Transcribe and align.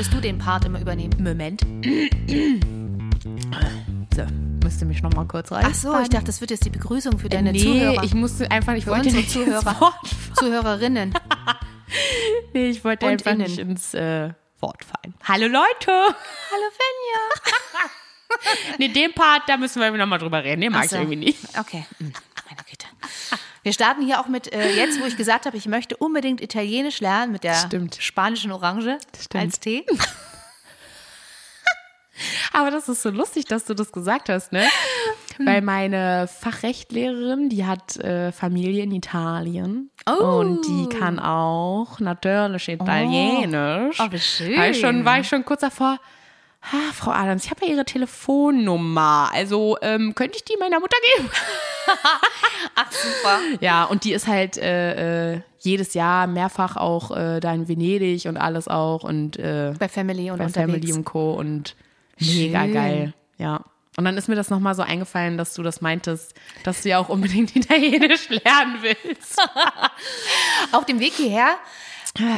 wolltest 0.00 0.16
du 0.16 0.20
den 0.22 0.38
Part 0.38 0.64
immer 0.64 0.80
übernehmen. 0.80 1.12
Moment. 1.22 1.60
So, 4.16 4.22
müsste 4.64 4.86
mich 4.86 5.02
noch 5.02 5.12
mal 5.12 5.26
kurz 5.26 5.52
rein. 5.52 5.66
Ach 5.68 5.74
so, 5.74 5.96
ich 6.00 6.08
dachte, 6.08 6.24
das 6.24 6.40
wird 6.40 6.50
jetzt 6.50 6.64
die 6.64 6.70
Begrüßung 6.70 7.18
für 7.18 7.28
deine 7.28 7.52
nee, 7.52 7.60
Zuhörer. 7.60 8.02
ich 8.02 8.12
musste 8.12 8.50
einfach, 8.50 8.74
ich 8.74 8.84
Für 8.84 8.90
wollte 8.90 9.12
nicht 9.12 9.30
Zuhörer. 9.30 9.94
Zuhörerinnen. 10.34 11.14
Nee, 12.54 12.70
ich 12.70 12.84
wollte 12.84 13.06
Und 13.06 13.12
einfach 13.12 13.32
innen. 13.32 13.42
nicht 13.42 13.58
ins 13.58 13.94
äh, 13.94 14.30
Wort 14.60 14.84
fallen. 14.84 15.14
Hallo 15.24 15.46
Leute. 15.46 15.90
Hallo 15.90 16.70
Fenja. 16.78 17.88
Nee, 18.78 18.88
den 18.88 19.12
Part, 19.12 19.42
da 19.48 19.56
müssen 19.56 19.80
wir 19.82 19.90
noch 19.90 20.06
mal 20.06 20.18
drüber 20.18 20.42
reden. 20.42 20.60
Den 20.60 20.72
mag 20.72 20.84
ich 20.84 20.90
so. 20.90 20.96
irgendwie 20.96 21.16
nicht. 21.16 21.38
Okay. 21.58 21.84
Wir 23.62 23.72
starten 23.72 24.02
hier 24.02 24.20
auch 24.20 24.28
mit, 24.28 24.52
äh, 24.52 24.74
jetzt 24.74 25.00
wo 25.00 25.04
ich 25.04 25.16
gesagt 25.16 25.46
habe, 25.46 25.56
ich 25.56 25.66
möchte 25.66 25.96
unbedingt 25.96 26.40
Italienisch 26.40 27.00
lernen 27.00 27.32
mit 27.32 27.44
der 27.44 27.54
Stimmt. 27.54 27.96
spanischen 28.00 28.52
Orange 28.52 28.98
Stimmt. 29.20 29.42
als 29.42 29.60
Tee. 29.60 29.84
Aber 32.52 32.70
das 32.70 32.88
ist 32.88 33.02
so 33.02 33.10
lustig, 33.10 33.46
dass 33.46 33.64
du 33.64 33.74
das 33.74 33.92
gesagt 33.92 34.28
hast, 34.28 34.52
ne? 34.52 34.64
Hm. 35.36 35.46
Weil 35.46 35.62
meine 35.62 36.28
Fachrechtlehrerin, 36.28 37.48
die 37.48 37.64
hat 37.64 37.96
äh, 37.96 38.32
Familie 38.32 38.82
in 38.82 38.92
Italien. 38.92 39.90
Oh. 40.06 40.40
Und 40.40 40.66
die 40.66 40.88
kann 40.88 41.18
auch 41.18 41.98
natürlich 42.00 42.68
Italienisch. 42.68 43.98
Oh, 44.00 44.10
wie 44.10 44.18
schön. 44.18 44.56
War 44.56 44.68
ich 44.68 44.80
schon, 44.80 45.04
war 45.04 45.20
ich 45.20 45.28
schon 45.28 45.44
kurz 45.44 45.60
davor. 45.60 45.98
Ah, 46.62 46.92
Frau 46.94 47.10
Adams, 47.10 47.44
ich 47.44 47.50
habe 47.50 47.64
ja 47.64 47.72
Ihre 47.72 47.84
Telefonnummer. 47.84 49.30
Also 49.32 49.78
ähm, 49.80 50.14
könnte 50.14 50.36
ich 50.36 50.44
die 50.44 50.56
meiner 50.58 50.78
Mutter 50.78 50.96
geben? 51.16 51.30
Ach, 52.74 52.92
super. 52.92 53.38
Ja, 53.60 53.84
und 53.84 54.04
die 54.04 54.12
ist 54.12 54.26
halt 54.26 54.58
äh, 54.58 55.32
äh, 55.34 55.40
jedes 55.58 55.94
Jahr 55.94 56.26
mehrfach 56.26 56.76
auch 56.76 57.16
äh, 57.16 57.40
da 57.40 57.52
in 57.54 57.66
Venedig 57.66 58.26
und 58.26 58.36
alles 58.36 58.68
auch 58.68 59.04
und 59.04 59.38
äh, 59.38 59.72
Bei 59.78 59.88
Family 59.88 60.30
und 60.30 60.38
bei 60.38 60.44
unterwegs. 60.44 60.72
Family 60.72 60.92
und 60.92 61.04
Co. 61.04 61.32
und 61.32 61.76
mega 62.18 62.64
Schön. 62.64 62.74
geil. 62.74 63.14
Ja. 63.38 63.62
Und 63.96 64.04
dann 64.04 64.16
ist 64.16 64.28
mir 64.28 64.36
das 64.36 64.50
nochmal 64.50 64.74
so 64.74 64.82
eingefallen, 64.82 65.36
dass 65.38 65.54
du 65.54 65.62
das 65.62 65.80
meintest, 65.80 66.34
dass 66.62 66.82
du 66.82 66.90
ja 66.90 66.98
auch 66.98 67.08
unbedingt 67.08 67.56
Italienisch 67.56 68.28
lernen 68.28 68.78
willst. 68.82 69.38
Auf 70.72 70.84
dem 70.84 71.00
Weg 71.00 71.14
hierher 71.14 71.56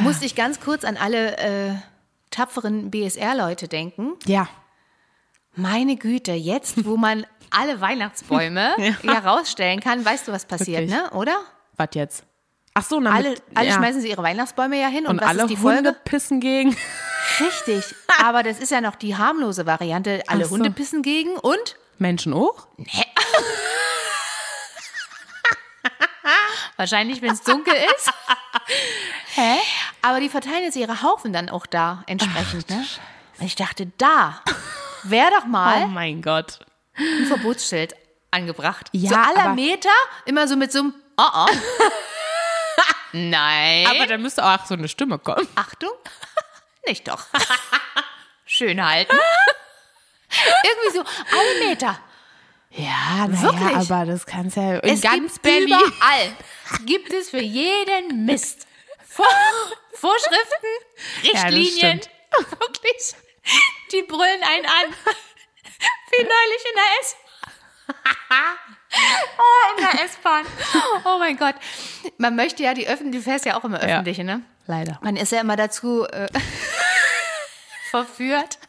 musste 0.01 0.25
ich 0.25 0.35
ganz 0.35 0.59
kurz 0.59 0.83
an 0.85 0.97
alle 0.97 1.37
äh, 1.37 1.73
tapferen 2.33 2.91
BSR-Leute 2.91 3.67
denken. 3.67 4.13
Ja. 4.25 4.47
Meine 5.55 5.95
Güte, 5.97 6.31
jetzt, 6.31 6.85
wo 6.85 6.97
man 6.97 7.25
alle 7.51 7.79
Weihnachtsbäume 7.79 8.75
ja. 9.03 9.19
rausstellen 9.19 9.79
kann, 9.79 10.03
weißt 10.03 10.27
du, 10.27 10.31
was 10.31 10.45
passiert, 10.45 10.89
Wirklich. 10.89 10.99
ne? 10.99 11.11
Oder? 11.11 11.37
Was 11.77 11.89
jetzt? 11.93 12.25
Ach 12.75 12.83
so, 12.83 12.99
na, 12.99 13.11
Alle, 13.11 13.35
alle 13.53 13.69
ja. 13.69 13.75
schmeißen 13.75 14.01
sie 14.01 14.09
ihre 14.09 14.23
Weihnachtsbäume 14.23 14.81
ja 14.81 14.87
hin 14.87 15.05
und, 15.05 15.11
und 15.11 15.21
was 15.21 15.29
alle 15.29 15.43
ist 15.43 15.49
die 15.49 15.57
Hunde 15.57 15.83
Folge? 15.83 15.99
pissen 16.05 16.39
gegen. 16.39 16.75
Richtig. 17.39 17.83
Aber 18.23 18.41
das 18.41 18.59
ist 18.59 18.71
ja 18.71 18.81
noch 18.81 18.95
die 18.95 19.15
harmlose 19.15 19.67
Variante. 19.67 20.23
Alle 20.27 20.45
so. 20.45 20.51
Hunde 20.51 20.71
pissen 20.71 21.03
gegen 21.03 21.35
und 21.37 21.77
Menschen 21.99 22.33
auch? 22.33 22.67
wahrscheinlich, 26.77 27.21
wenn 27.21 27.31
es 27.31 27.41
dunkel 27.41 27.75
ist. 27.95 28.11
Hä? 29.35 29.57
Aber 30.03 30.19
die 30.19 30.29
verteilen 30.29 30.63
jetzt 30.63 30.75
ihre 30.75 31.01
Haufen 31.01 31.33
dann 31.33 31.49
auch 31.49 31.65
da 31.65 32.03
entsprechend, 32.07 32.69
ne? 32.69 32.85
Und 33.39 33.45
ich 33.45 33.55
dachte, 33.55 33.87
da 33.97 34.41
wäre 35.03 35.31
doch 35.31 35.45
Oh 35.45 35.47
mal 35.49 35.87
mein 35.87 36.21
Gott. 36.21 36.59
ein 36.95 37.25
Verbotsschild 37.25 37.95
angebracht. 38.29 38.89
Ja, 38.91 39.09
so 39.09 39.15
aller 39.15 39.53
Meter 39.55 39.89
immer 40.25 40.47
so 40.47 40.55
mit 40.55 40.71
so 40.71 40.79
einem 40.79 40.93
Oh 41.17 41.23
oh. 41.33 41.45
Nein. 43.13 43.87
Aber 43.87 44.07
da 44.07 44.17
müsste 44.17 44.43
auch 44.43 44.65
so 44.65 44.73
eine 44.73 44.87
Stimme 44.87 45.19
kommen. 45.19 45.47
Achtung. 45.55 45.91
Nicht 46.87 47.07
doch. 47.07 47.25
Schön 48.45 48.83
halten. 48.85 49.15
Irgendwie 50.63 50.97
so 50.97 51.03
alle 51.37 51.69
Meter. 51.69 51.97
Ja, 52.71 53.27
naja, 53.27 53.77
aber 53.77 54.05
das 54.07 54.25
kannst 54.25 54.57
ja 54.57 54.79
in 54.79 54.89
Es 54.95 55.01
ganz 55.01 55.33
gibt 55.33 55.43
Berlin. 55.43 55.67
überall. 55.67 56.35
Gibt 56.85 57.13
es 57.13 57.29
für 57.29 57.39
jeden 57.41 58.25
Mist. 58.25 58.65
Vorschriften, 60.03 60.67
Ja, 61.21 61.41
Richtlinien. 61.43 62.01
stimmt. 62.01 62.09
Wirklich. 62.59 63.15
Die 63.91 64.01
brüllen 64.03 64.43
einen 64.43 64.65
an. 64.65 64.93
Wie 66.11 66.23
neulich 66.23 66.63
in 66.69 66.75
der 66.75 66.89
S. 67.01 67.15
Oh, 68.95 69.77
in 69.77 69.83
der 69.83 70.05
S-Bahn. 70.05 70.45
Oh 71.03 71.17
mein 71.17 71.35
Gott. 71.35 71.55
Man 72.19 72.35
möchte 72.35 72.61
ja 72.61 72.75
die 72.75 72.87
öffentliche, 72.87 73.23
du 73.23 73.23
fährst 73.31 73.45
ja 73.45 73.57
auch 73.57 73.63
immer 73.63 73.79
Ja. 73.81 73.95
öffentliche, 73.95 74.23
ne? 74.23 74.43
Leider. 74.67 74.99
Man 75.01 75.15
ist 75.15 75.31
ja 75.31 75.41
immer 75.41 75.55
dazu 75.55 76.05
äh, 76.05 76.27
verführt, 77.89 78.59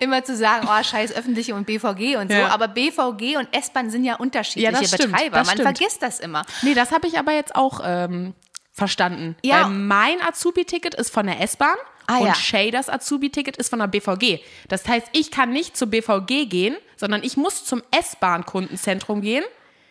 immer 0.00 0.24
zu 0.24 0.34
sagen, 0.34 0.66
oh, 0.70 0.82
scheiß 0.82 1.12
öffentliche 1.12 1.54
und 1.54 1.66
BVG 1.66 2.16
und 2.16 2.30
so. 2.32 2.38
Ja. 2.38 2.48
Aber 2.48 2.68
BVG 2.68 3.36
und 3.36 3.54
S-Bahn 3.54 3.90
sind 3.90 4.04
ja 4.04 4.14
unterschiedliche 4.16 4.72
Ja, 4.72 4.78
das 4.80 4.88
stimmt, 4.88 5.12
Betreiber. 5.12 5.38
das 5.38 5.46
Man 5.48 5.56
stimmt. 5.58 5.76
vergisst 5.78 6.02
das 6.02 6.20
immer. 6.20 6.44
Nee, 6.62 6.72
das 6.74 6.90
habe 6.92 7.06
ich 7.06 7.18
aber 7.18 7.32
jetzt 7.32 7.54
auch 7.54 7.80
ähm, 7.84 8.34
verstanden. 8.74 9.36
Ja. 9.42 9.62
Weil 9.64 9.70
mein 9.70 10.20
Azubi-Ticket 10.20 10.94
ist 10.96 11.10
von 11.10 11.26
der 11.26 11.40
S-Bahn 11.40 11.76
Ah, 12.06 12.18
und 12.18 12.26
ja. 12.26 12.34
Shaders 12.34 12.90
Azubi-Ticket 12.90 13.56
ist 13.56 13.70
von 13.70 13.78
der 13.78 13.86
BVG. 13.86 14.40
Das 14.68 14.86
heißt, 14.86 15.06
ich 15.12 15.30
kann 15.30 15.52
nicht 15.52 15.74
zur 15.74 15.88
BVG 15.88 16.44
gehen, 16.46 16.76
sondern 16.96 17.22
ich 17.22 17.38
muss 17.38 17.64
zum 17.64 17.82
S-Bahn-Kundenzentrum 17.92 19.22
gehen, 19.22 19.44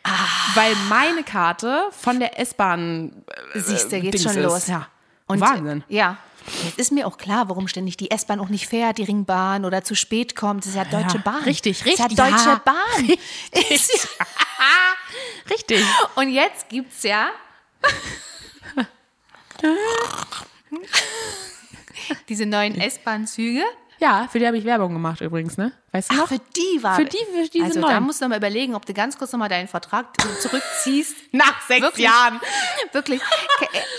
Ah. 0.04 0.10
weil 0.54 0.76
meine 0.90 1.24
Karte 1.24 1.86
von 1.92 2.20
der 2.20 2.38
S-Bahn 2.40 3.24
äh, 3.56 3.60
Siehst 3.60 3.92
du, 3.92 4.00
Dings 4.02 4.22
schon 4.22 4.34
ist. 4.38 4.44
los. 4.44 4.68
Ja. 4.68 4.88
Und, 5.28 5.40
Wahnsinn. 5.40 5.84
Ja. 5.88 6.18
Jetzt 6.66 6.78
ist 6.78 6.92
mir 6.92 7.08
auch 7.08 7.18
klar, 7.18 7.48
warum 7.48 7.70
ständig 7.70 7.96
die 7.96 8.12
S-Bahn 8.12 8.42
auch 8.42 8.50
nicht 8.50 8.68
fährt, 8.68 8.98
die 8.98 9.04
Ringbahn 9.06 9.64
oder 9.64 9.82
zu 9.86 9.96
spät 9.96 10.36
kommt. 10.36 10.66
Das 10.66 10.72
ist 10.72 10.76
ja 10.76 10.84
Deutsche 10.84 11.16
Ja, 11.18 11.24
Bahn. 11.24 11.44
richtig, 11.44 11.80
Das 11.80 11.88
ist 11.88 12.00
richtig, 12.02 12.18
ja 12.18 12.30
Deutsche 12.30 12.50
ja. 12.50 12.62
Bahn. 12.66 13.10
Ist- 13.70 14.10
Richtig. 15.50 15.84
Und 16.16 16.30
jetzt 16.30 16.68
gibt's 16.70 17.04
ja 17.04 17.30
diese 22.34 22.46
neuen 22.48 22.80
S-Bahn-Züge. 22.80 23.64
Ja, 24.00 24.28
für 24.32 24.40
die 24.40 24.48
habe 24.48 24.58
ich 24.58 24.66
Werbung 24.66 24.92
gemagemacht 24.94 25.22
übrigens, 25.22 25.56
ne? 25.58 25.72
Weißt 25.92 26.10
du 26.12 26.16
Ach, 26.16 26.20
noch? 26.22 26.28
für 26.30 26.40
die 26.40 26.82
war 26.84 26.96
Für 26.96 27.06
die, 27.06 27.18
für 27.32 27.48
diese 27.48 27.64
Also 27.66 27.80
da 27.82 27.92
neuen. 27.92 28.04
musst 28.04 28.22
du 28.22 28.28
mal 28.28 28.38
überlegen, 28.38 28.74
ob 28.76 28.86
du 28.86 28.94
ganz 28.94 29.18
kurz 29.18 29.32
noch 29.32 29.40
mal 29.40 29.50
deinen 29.50 29.68
Vertrag 29.68 30.08
zurückziehst. 30.42 31.16
Nach 31.32 31.62
sechs 31.68 31.82
Wirklich? 31.84 32.06
Jahren. 32.06 32.40
Wirklich. 32.92 33.22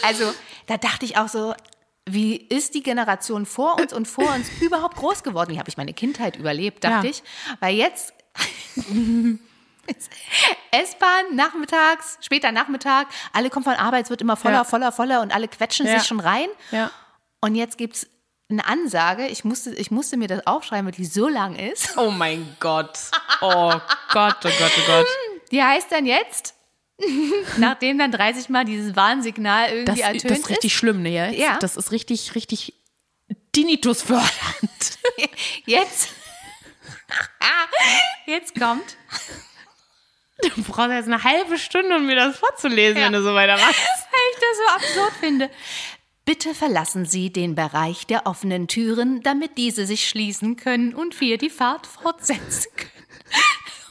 Also 0.03 0.35
da 0.67 0.77
dachte 0.77 1.05
ich 1.07 1.17
auch 1.17 1.29
so, 1.29 1.55
wie 2.07 2.37
ist 2.37 2.75
die 2.75 2.83
Generation 2.83 3.47
vor 3.47 3.81
uns 3.81 3.93
und 3.93 4.07
vor 4.09 4.35
uns 4.35 4.49
überhaupt 4.61 4.97
groß 4.97 5.23
geworden? 5.23 5.53
Wie 5.55 5.59
habe 5.61 5.69
ich 5.71 5.77
meine 5.77 5.95
Kindheit 5.95 6.37
überlebt, 6.37 6.83
dachte 6.85 7.07
Ja. 7.07 7.11
ich. 7.13 7.23
Weil 7.61 7.77
jetzt 7.77 8.13
S-Bahn 10.71 11.37
nachmittags, 11.37 12.19
später 12.21 12.53
Nachmittag, 12.53 13.07
alle 13.33 13.49
kommen 13.51 13.65
von 13.65 13.75
Arbeit, 13.75 14.05
es 14.05 14.11
wird 14.11 14.21
immer 14.23 14.37
voller, 14.37 14.57
Ja. 14.59 14.65
voller, 14.65 14.93
voller 14.93 15.21
und 15.23 15.33
alle 15.35 15.47
quetschen 15.49 15.87
Ja. 15.87 15.99
sich 15.99 16.09
schon 16.09 16.21
rein. 16.21 16.49
Ja. 16.73 16.91
Und 17.41 17.55
jetzt 17.55 17.79
gibt 17.79 17.97
es 17.97 18.07
eine 18.51 18.67
Ansage, 18.67 19.27
ich 19.29 19.45
musste, 19.45 19.75
ich 19.75 19.91
musste 19.91 20.17
mir 20.17 20.29
das 20.29 20.47
aufschreiben, 20.47 20.85
weil 20.87 20.93
die 20.93 21.05
so 21.07 21.29
lang 21.29 21.57
ist. 21.57 21.97
Oh 21.97 22.11
mein 22.11 22.57
Gott. 22.61 22.99
Oh 23.41 23.73
Gott, 24.13 24.37
oh 24.45 24.51
Gott, 24.59 24.73
oh 24.79 24.87
Gott. 24.87 25.07
Die 25.51 25.63
heißt 25.63 25.93
dann 25.93 26.05
jetzt, 26.07 26.55
nachdem 27.59 27.99
dann 27.99 28.11
30 28.11 28.49
Mal 28.49 28.65
dieses 28.65 28.97
Warnsignal 28.97 29.85
Das, 29.85 29.99
irgendwie 29.99 30.01
ertönt 30.01 30.31
das 30.31 30.39
ist 30.41 30.49
richtig 30.51 30.75
schlimm, 30.75 31.03
ne? 31.03 31.11
Jetzt? 31.31 31.39
Ja. 31.39 31.59
Das 31.59 31.77
ist 31.77 31.93
richtig, 31.93 32.35
richtig 32.35 32.75
Tinnitus 33.53 34.03
fördernd. 34.03 34.29
ist, 34.81 34.99
jetzt, 35.67 36.09
jetzt 38.27 38.55
kommt, 38.59 38.97
Du 40.43 40.63
brauchst 40.65 40.91
jetzt 40.91 41.07
eine 41.07 41.23
halbe 41.23 41.57
Stunde, 41.59 41.97
um 41.97 42.07
mir 42.07 42.17
das 42.17 42.37
vorzulesen, 42.37 42.99
Ja. 42.99 43.07
wenn 43.07 43.13
du 43.15 43.23
so 43.23 43.35
weitermachst. 43.35 43.79
weil 43.79 44.21
ich 44.33 44.41
das 44.41 44.57
so 44.59 44.99
absurd 44.99 45.13
finde. 45.21 45.51
Bitte 46.27 46.55
verlassen 46.55 47.05
Sie 47.05 47.31
den 47.31 47.55
Bereich 47.55 48.07
der 48.07 48.27
offenen 48.27 48.67
Türen, 48.67 49.23
damit 49.23 49.59
diese 49.59 49.85
sich 49.85 50.09
schließen 50.09 50.57
können 50.57 50.95
und 50.95 51.21
wir 51.21 51.37
die 51.37 51.51
Fahrt 51.51 51.87
fortsetzen 51.87 52.75
können. 52.75 52.91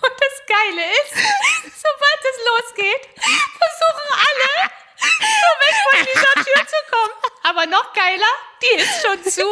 Und 0.01 0.13
das 0.19 0.41
Geile 0.47 0.81
ist, 1.03 1.13
sobald 1.77 2.21
es 2.31 2.37
losgeht, 2.49 3.09
versuchen 3.15 4.09
alle, 4.17 4.71
so 4.97 5.49
weg 5.61 5.75
von 5.85 5.99
dieser 6.11 6.33
Tür 6.43 6.67
zu 6.67 6.79
kommen. 6.91 7.13
Aber 7.43 7.65
noch 7.67 7.93
geiler, 7.93 8.33
die 8.63 8.81
ist 8.81 9.05
schon 9.05 9.23
zu. 9.23 9.45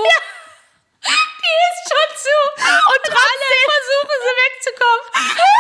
Ist 1.72 1.84
schon 1.92 2.10
zu. 2.18 2.38
Und 2.62 3.06
alle 3.10 3.48
versuchen 3.72 4.18
sie 4.24 4.36
wegzukommen. 4.44 5.06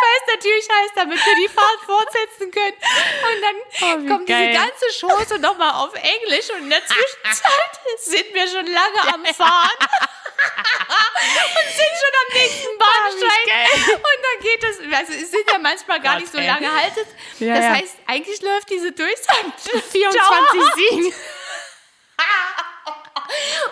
Weil 0.01 0.15
es 0.19 0.33
natürlich 0.35 0.67
heißt, 0.69 0.91
damit 0.95 1.25
wir 1.25 1.35
die 1.35 1.47
Fahrt 1.49 1.79
fortsetzen 1.85 2.51
können. 2.51 2.77
Und 2.77 3.41
dann 3.41 3.55
Oh, 3.81 4.07
kommt 4.13 4.27
geil. 4.27 4.49
diese 4.49 4.59
ganze 4.59 4.85
Chose 4.99 5.39
nochmal 5.39 5.73
auf 5.85 5.93
Englisch. 5.95 6.49
Und 6.51 6.63
in 6.63 6.69
der 6.69 6.85
Zwischenzeit 6.85 7.73
sind 7.99 8.33
wir 8.33 8.47
schon 8.47 8.67
lange 8.67 9.13
am 9.13 9.25
Fahren. 9.33 9.69
und 10.41 11.67
sind 11.75 11.93
schon 12.01 12.15
am 12.21 12.33
nächsten 12.33 12.77
Bahnsteig. 12.77 13.45
geil. 13.47 13.95
und 13.95 14.19
dann 14.25 14.41
geht 14.41 14.63
es, 14.63 14.79
also 14.79 15.13
es 15.13 15.31
sind 15.31 15.51
ja 15.51 15.57
manchmal 15.59 15.99
gar 16.01 16.13
Gott, 16.13 16.21
nicht 16.21 16.31
so 16.33 16.39
lange 16.39 16.71
haltet. 16.81 17.07
Ja, 17.39 17.55
das 17.55 17.63
ja. 17.65 17.71
heißt, 17.73 17.95
eigentlich 18.07 18.41
läuft 18.41 18.69
diese 18.69 18.91
Durchsage 18.91 19.51
24 19.91 20.61
Siegen. 20.75 21.13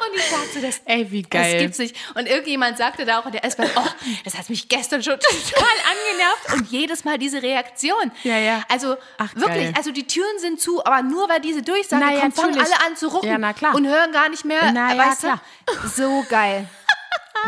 Und 0.10 0.18
ich 0.18 0.30
dachte, 0.30 0.62
das, 0.62 0.82
Ey, 0.86 1.10
wie 1.12 1.22
das 1.24 1.30
geil. 1.30 1.60
gibt's 1.60 1.78
nicht. 1.80 1.96
Und 2.16 2.28
irgendjemand 2.28 2.78
sagte 2.78 3.06
da 3.06 3.20
auch 3.20 3.26
in 3.26 3.32
der 3.34 3.44
S-Bahn, 3.46 3.70
oh, 3.76 3.88
das 4.24 4.38
hat 4.38 4.50
mich 4.50 4.68
gestern 4.70 5.04
schon 5.04 5.20
total 5.20 5.64
angenervt. 5.92 6.54
Und 6.54 6.72
jedes 6.72 7.04
Mal 7.04 7.18
diese 7.18 7.42
Reaktion. 7.42 8.12
Ja, 8.24 8.38
ja. 8.38 8.64
Also 8.70 8.96
Ach, 9.18 9.36
wirklich, 9.36 9.66
geil. 9.66 9.74
also 9.78 9.92
die 9.92 10.08
Türen 10.08 10.40
sind 10.40 10.60
zu, 10.62 10.84
aber 10.86 11.02
nur 11.04 11.28
weil 11.30 11.42
diese 11.42 11.62
Durchsage 11.62 12.04
Na 12.06 12.14
ja, 12.14 12.22
kommt, 12.22 12.36
fangen 12.36 12.60
alle 12.60 12.82
an 12.86 12.96
zu 12.96 13.08
rucken 13.08 13.30
Ja, 13.30 13.38
na 13.38 13.54
klar. 13.54 13.76
und 13.76 13.86
hören 13.88 14.12
gar 14.12 14.30
nicht 14.30 14.46
mehr. 14.46 14.72
Na 14.72 14.94
ja, 14.94 15.16
klar. 15.16 15.42
Du? 15.66 15.88
So 15.88 16.26
geil. 16.30 16.68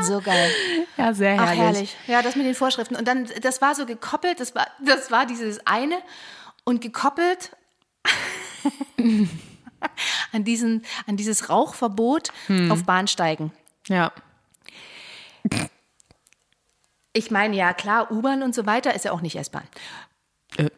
So 0.04 0.22
geil. 0.22 0.50
Ja, 0.96 1.14
sehr 1.14 1.34
Ach, 1.40 1.48
herrlich. 1.48 1.60
herrlich. 1.60 1.96
Ja, 2.08 2.22
das 2.22 2.36
mit 2.38 2.46
den 2.46 2.56
Vorschriften. 2.56 2.96
Und 2.96 3.08
dann, 3.08 3.30
das 3.42 3.62
war 3.62 3.76
so 3.76 3.86
gekoppelt, 3.86 4.40
das 4.40 4.56
war, 4.56 4.68
das 4.80 5.12
war 5.12 5.26
dieses 5.26 5.66
eine 5.68 5.98
und 6.64 6.80
gekoppelt 6.82 7.52
an, 10.32 10.44
diesen, 10.44 10.86
an 11.08 11.18
dieses 11.18 11.50
Rauchverbot 11.50 12.30
Hm. 12.48 12.72
auf 12.72 12.84
Bahnsteigen. 12.84 13.52
Ja. 13.88 14.12
Ich 17.14 17.32
meine, 17.32 17.56
ja 17.56 17.74
klar, 17.74 18.12
U-Bahn 18.12 18.42
und 18.44 18.56
so 18.56 18.66
weiter 18.66 18.94
ist 18.96 19.06
ja 19.06 19.12
auch 19.12 19.22
nicht 19.22 19.36
S-Bahn. 19.36 19.68
Äh, 20.58 20.70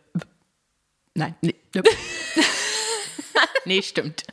Nein. 1.13 1.35
nee. 1.41 1.53
nee, 3.65 3.81
stimmt. 3.83 4.23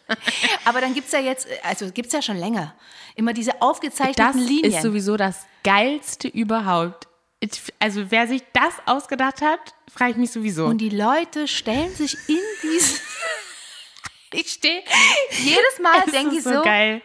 Aber 0.64 0.80
dann 0.80 0.94
gibt 0.94 1.06
es 1.06 1.12
ja 1.12 1.20
jetzt, 1.20 1.46
also 1.62 1.90
gibt 1.90 2.06
es 2.08 2.12
ja 2.14 2.22
schon 2.22 2.36
länger, 2.38 2.74
immer 3.16 3.32
diese 3.34 3.52
Das 3.52 3.60
aufgezeichneten 3.60 4.40
Linien. 4.40 4.72
ist 4.72 4.82
sowieso 4.82 5.16
das 5.16 5.46
Geilste 5.62 6.28
überhaupt. 6.28 7.06
Also 7.78 8.10
wer 8.10 8.26
sich 8.28 8.42
das 8.52 8.74
ausgedacht 8.86 9.40
hat, 9.42 9.60
frage 9.92 10.12
ich 10.12 10.16
mich 10.16 10.30
sowieso. 10.30 10.66
Und 10.66 10.78
die 10.78 10.90
Leute 10.90 11.48
stellen 11.48 11.94
sich 11.94 12.16
in 12.28 12.38
diese. 12.62 13.00
ich 14.32 14.50
stehe 14.50 14.82
jedes 15.30 15.78
Mal, 15.82 16.02
denke 16.12 16.32
ich 16.32 16.38
ist 16.38 16.44
so, 16.44 16.62
geil. 16.62 17.02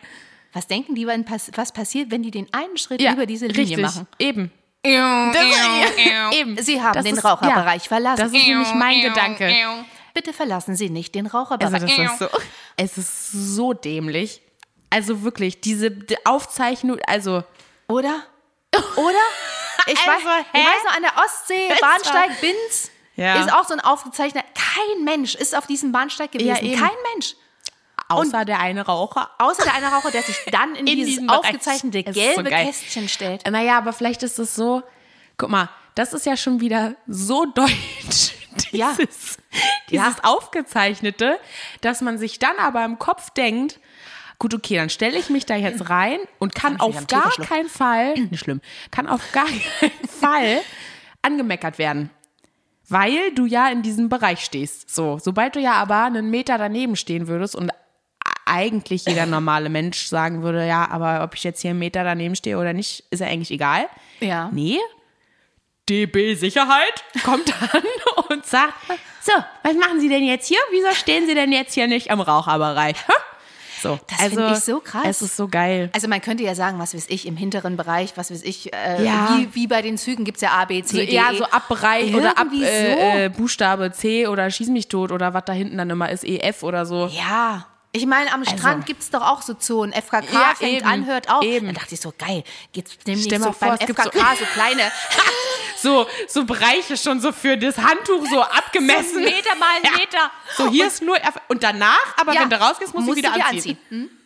was 0.53 0.67
denken 0.67 0.95
die, 0.95 1.05
was 1.07 1.71
passiert, 1.71 2.11
wenn 2.11 2.23
die 2.23 2.31
den 2.31 2.47
einen 2.53 2.77
Schritt 2.77 3.01
Ja, 3.01 3.13
über 3.13 3.25
diese 3.25 3.47
Linie 3.47 3.77
richtig. 3.77 3.81
machen? 3.83 4.07
Eben. 4.19 4.51
Eben. 4.85 6.57
Sie 6.61 6.81
haben 6.81 6.93
Das 6.93 7.03
den 7.03 7.15
ist- 7.17 7.25
Raucherbereich 7.25 7.83
ja, 7.83 7.87
verlassen. 7.87 8.21
Das 8.21 8.31
ist 8.33 8.47
nämlich 8.47 8.73
mein 8.75 9.01
Gedanke. 9.01 9.51
Bitte 10.13 10.31
verlassen 10.31 10.75
Sie 10.75 10.89
nicht 10.89 11.13
den 11.15 11.25
Also 11.25 11.37
Raucherbereich. 11.39 11.81
das 11.81 12.11
ist 12.11 12.19
so, 12.19 12.27
es 12.77 12.97
ist 12.97 13.31
so 13.55 13.73
dämlich. 13.73 14.41
Also 14.89 15.23
wirklich, 15.23 15.59
diese 15.59 15.91
die 15.91 16.23
Aufzeichnung, 16.25 16.99
also 17.07 17.43
Oder? 17.87 18.23
Oder? 18.95 19.17
Ich, 19.87 19.97
Also, 19.99 20.09
weiß, 20.27 20.45
ich 20.53 20.59
weiß 20.59 20.83
noch, 20.85 20.95
an 20.95 21.01
der 21.03 21.13
Ostsee, 21.17 21.69
Bahnsteig 21.81 22.41
Binz, 22.41 22.91
Ja. 23.15 23.43
ist 23.43 23.53
auch 23.53 23.65
so 23.65 23.73
ein 23.73 23.79
aufgezeichneter. 23.79 24.45
Kein 24.53 25.03
Mensch 25.03 25.35
ist 25.35 25.55
auf 25.55 25.67
diesem 25.67 25.91
Bahnsteig 25.91 26.31
gewesen. 26.31 26.65
Ja. 26.65 26.79
Kein 26.79 26.97
Mensch. 27.13 27.35
außer 28.09 28.45
der 28.45 28.59
eine 28.59 28.85
Raucher. 28.85 29.29
Außer 29.39 29.63
der 29.63 29.73
eine 29.73 29.87
Raucher, 29.87 30.11
der 30.11 30.21
sich 30.21 30.35
dann 30.51 30.75
in, 30.75 30.85
In 30.87 30.97
dieses 30.97 31.27
aufgezeichnete 31.29 32.13
so 32.13 32.19
gelbe 32.19 32.49
geil. 32.49 32.65
Kästchen 32.67 33.07
stellt. 33.09 33.49
Naja, 33.49 33.77
aber 33.77 33.93
vielleicht 33.93 34.23
ist 34.23 34.37
es 34.39 34.55
so, 34.55 34.83
guck 35.37 35.49
mal, 35.49 35.69
das 35.95 36.13
ist 36.13 36.25
ja 36.25 36.35
schon 36.37 36.59
wieder 36.61 36.95
so 37.07 37.45
deutsch. 37.55 38.33
Ja. 38.71 38.95
Dieses, 38.97 39.37
dieses 39.89 40.23
Aufgezeichnete, 40.23 41.39
dass 41.81 42.01
man 42.01 42.17
sich 42.17 42.39
dann 42.39 42.57
aber 42.57 42.83
im 42.85 42.99
Kopf 42.99 43.29
denkt, 43.31 43.79
gut, 44.39 44.53
okay, 44.53 44.75
dann 44.77 44.89
stelle 44.89 45.17
ich 45.17 45.29
mich 45.29 45.45
da 45.45 45.55
jetzt 45.55 45.89
rein 45.89 46.19
und 46.39 46.55
kann 46.55 46.75
wieder 46.75 46.83
auf 46.83 47.07
gar 47.07 47.31
keinen 47.31 47.69
Fall, 47.69 48.13
nicht 48.15 48.39
schlimm, 48.41 48.61
kann 48.91 49.07
auf 49.07 49.21
gar 49.31 49.45
keinen 49.79 50.09
Fall 50.09 50.61
angemeckert 51.21 51.77
werden. 51.79 52.09
Weil 52.87 53.31
du 53.33 53.45
ja 53.45 53.69
in 53.69 53.81
diesem 53.81 54.09
Bereich 54.09 54.41
stehst. 54.41 54.93
So, 54.93 55.19
sobald 55.19 55.55
du 55.55 55.59
ja 55.59 55.73
aber 55.73 56.03
einen 56.03 56.29
Meter 56.29 56.57
daneben 56.57 56.95
stehen 56.95 57.27
würdest 57.27 57.55
und 57.55 57.71
eigentlich 58.45 59.05
jeder 59.05 59.25
normale 59.25 59.69
Mensch 59.69 60.05
sagen 60.05 60.43
würde, 60.43 60.67
ja, 60.67 60.87
aber 60.89 61.23
ob 61.23 61.35
ich 61.35 61.43
jetzt 61.43 61.61
hier 61.61 61.71
einen 61.71 61.79
Meter 61.79 62.03
daneben 62.03 62.35
stehe 62.35 62.57
oder 62.59 62.73
nicht, 62.73 63.03
ist 63.09 63.19
ja 63.19 63.27
eigentlich 63.27 63.51
egal. 63.51 63.87
Ja. 64.19 64.49
Nee. 64.53 64.77
DB 65.89 66.35
Sicherheit 66.35 67.03
kommt 67.23 67.49
dann 67.49 67.83
und 68.29 68.45
sagt, 68.45 68.73
so, 69.21 69.33
was 69.63 69.73
machen 69.75 69.99
Sie 69.99 70.09
denn 70.09 70.23
jetzt 70.23 70.47
hier? 70.47 70.59
Wieso 70.71 70.91
stehen 70.95 71.27
Sie 71.27 71.35
denn 71.35 71.51
jetzt 71.51 71.73
hier 71.73 71.87
nicht 71.87 72.11
am 72.11 72.21
Raucherbereich? 72.21 72.95
So, 73.85 73.99
Das 74.09 74.27
finde 74.27 74.53
ich 74.53 74.59
so 74.61 74.79
krass. 74.79 75.03
Es 75.07 75.21
ist 75.21 75.37
so 75.37 75.47
geil. 75.47 75.89
Also 75.93 76.07
man 76.07 76.21
könnte 76.21 76.43
ja 76.43 76.55
sagen, 76.55 76.79
was 76.79 76.93
weiß 76.95 77.05
ich, 77.09 77.27
im 77.27 77.37
hinteren 77.37 77.77
Bereich, 77.77 78.13
was 78.17 78.31
weiß 78.31 78.41
ich, 78.43 78.73
äh, 78.73 79.03
Ja. 79.05 79.37
wie, 79.37 79.53
wie 79.53 79.67
bei 79.67 79.81
den 79.81 79.97
Zügen 79.97 80.25
gibt 80.25 80.37
es 80.37 80.41
ja 80.41 80.51
A, 80.51 80.65
B, 80.65 80.81
C, 80.83 80.95
So, 80.97 81.05
D, 81.05 81.13
ja, 81.13 81.31
E. 81.31 81.37
so 81.37 81.43
Abbereich 81.45 82.13
oder 82.15 82.37
ab 82.37 82.47
äh, 82.53 83.25
äh, 83.25 83.29
Buchstabe 83.29 83.91
C 83.91 84.27
oder 84.27 84.49
Schieß 84.49 84.69
mich 84.69 84.87
tot 84.87 85.11
oder 85.11 85.33
was 85.33 85.45
da 85.45 85.53
hinten 85.53 85.77
dann 85.77 85.89
immer 85.89 86.09
ist, 86.09 86.23
EF 86.23 86.63
oder 86.63 86.85
so. 86.85 87.07
Ja. 87.07 87.67
Ich 87.95 88.05
meine, 88.05 88.31
am 88.33 88.43
Strand 88.43 88.85
gibt 88.85 89.01
es 89.03 89.09
doch 89.09 89.21
auch 89.21 89.41
so 89.41 89.53
Zonen. 89.53 89.93
FKK 89.93 90.15
Also 90.17 90.33
Ja, 90.37 90.53
fängt 90.55 90.77
eben, 90.79 90.85
an, 90.87 91.05
hört 91.05 91.29
auf. 91.29 91.43
eben. 91.43 91.65
Dann 91.67 91.75
dachte 91.75 91.93
ich 91.95 92.01
so, 92.01 92.13
geil, 92.17 92.43
geht's 92.73 92.97
nämlich 93.05 93.25
Stell 93.25 93.39
so 93.41 93.53
vor, 93.53 93.69
beim 93.69 93.79
gibt 93.79 93.97
so- 94.01 94.09
FKK 94.09 94.35
so, 94.37 94.45
kleine 94.53 94.91
So, 95.81 96.07
so 96.27 96.45
Bereiche 96.45 96.97
schon 96.97 97.19
so 97.21 97.31
für 97.31 97.57
das 97.57 97.77
Handtuch 97.77 98.25
so 98.29 98.41
abgemessen. 98.41 99.23
Meter 99.23 99.55
mal 99.55 99.67
einen 99.75 99.85
Ja. 99.85 99.91
Meter. 99.91 100.31
So, 100.57 100.69
hier 100.71 100.87
ist 100.87 101.01
nur, 101.03 101.17
F 101.17 101.35
und 101.47 101.63
danach, 101.63 102.17
aber 102.17 102.33
Ja, 102.33 102.41
wenn 102.41 102.49
du 102.49 102.59
rausgehst, 102.59 102.93
musst, 102.93 103.05
musst 103.05 103.17
du 103.19 103.23
wieder 103.23 103.33
dir 103.33 103.45
anziehen. 103.45 103.77
Hm? 103.89 104.09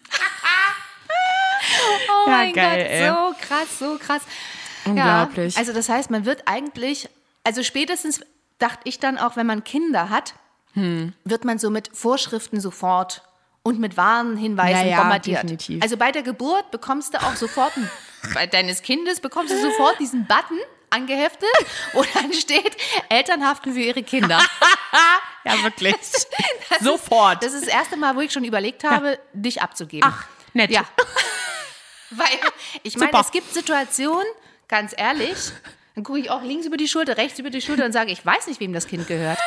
Oh 2.10 2.30
Ja, 2.30 2.31
mein 2.38 2.54
geil, 2.54 2.77
Gott, 2.83 2.89
ey. 2.92 3.10
so 3.10 3.48
krass, 3.48 3.80
so 3.80 3.98
krass. 4.00 4.21
Unglaublich. 4.86 5.57
Also 5.57 5.74
das 5.74 5.89
heißt, 5.89 6.10
man 6.10 6.25
wird 6.25 6.44
eigentlich, 6.48 7.10
also 7.44 7.63
spätestens 7.63 8.21
dachte 8.57 8.81
ich 8.86 9.00
dann 9.00 9.18
auch, 9.18 9.36
wenn 9.36 9.45
man 9.45 9.63
Kinder 9.63 10.10
hat, 10.10 10.33
Hm. 10.74 11.13
wird 11.25 11.45
man 11.45 11.57
so 11.60 11.69
mit 11.69 11.89
Vorschriften 11.94 12.60
sofort 12.62 13.24
und 13.69 13.80
mit 13.80 13.95
Warnhinweisen 13.98 14.86
Ja, 14.86 14.92
ja, 14.92 14.98
bombardiert. 15.01 15.44
definitiv. 15.44 15.81
Also 15.83 15.95
bei 15.95 16.12
der 16.12 16.24
Geburt 16.24 16.71
bekommst 16.71 17.13
du 17.13 17.21
auch 17.21 17.36
sofort, 17.36 17.75
einen, 17.77 17.89
bei 18.33 18.48
deines 18.48 18.81
Kindes 18.81 19.19
bekommst 19.19 19.54
du 19.54 19.62
sofort 19.62 20.00
diesen 20.00 20.25
Button 20.25 20.57
angeheftet, 20.89 21.48
wo 21.94 22.04
dann 22.16 22.33
steht, 22.33 22.75
Eltern 23.10 23.45
haften 23.48 23.74
für 23.74 23.80
ihre 23.81 24.04
Kinder. 24.04 24.39
Ja, 25.45 25.63
wirklich. 25.63 25.95
Sofort. 26.81 27.42
Das 27.42 27.54
ist 27.54 27.66
das 27.66 27.73
erste 27.73 27.95
Mal, 27.95 28.14
wo 28.16 28.19
ich 28.19 28.31
schon 28.31 28.44
überlegt 28.44 28.83
habe, 28.83 29.18
dich 29.31 29.61
abzugeben. 29.61 30.11
Ach, 30.14 30.26
nett. 30.54 30.69
Ja. 30.69 30.83
Weil 32.09 32.28
ich 32.83 32.97
meine, 32.97 33.18
es 33.19 33.31
gibt 33.31 33.54
Situationen, 33.54 34.28
ganz 34.68 34.94
ehrlich, 34.95 35.38
dann 35.95 36.04
gucke 36.04 36.19
ich 36.19 36.30
auch 36.30 36.44
links 36.44 36.66
über 36.66 36.76
die 36.76 36.90
Schulter, 36.90 37.18
rechts 37.18 37.40
über 37.40 37.49
die 37.49 37.61
Schulter 37.61 37.85
und 37.85 37.94
sage, 37.94 38.11
ich 38.11 38.23
weiß 38.23 38.47
nicht, 38.47 38.59
wem 38.59 38.73
das 38.73 38.85
Kind 38.85 39.07
gehört. 39.07 39.40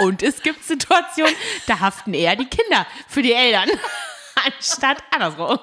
Und 0.00 0.22
es 0.22 0.42
gibt 0.42 0.64
Situationen, 0.64 1.34
da 1.66 1.80
haften 1.80 2.14
eher 2.14 2.36
die 2.36 2.46
Kinder 2.46 2.86
für 3.08 3.22
die 3.22 3.32
Eltern, 3.32 3.68
anstatt 4.46 5.02
andersrum. 5.10 5.58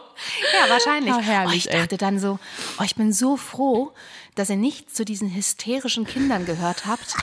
Ja, 0.54 0.70
wahrscheinlich. 0.70 1.14
Ah, 1.14 1.20
herrlich, 1.20 1.68
oh, 1.68 1.74
ich 1.74 1.80
dachte 1.80 1.98
dann 1.98 2.20
so, 2.20 2.40
oh, 2.80 2.84
ich 2.84 2.96
bin 2.96 3.12
so 3.14 3.38
froh, 3.38 3.94
dass 4.36 4.50
ihr 4.50 4.58
nicht 4.58 4.96
zu 4.96 5.06
diesen 5.06 5.34
hysterischen 5.34 6.06
Kindern 6.06 6.46
gehört 6.46 6.86
habt, 6.86 7.16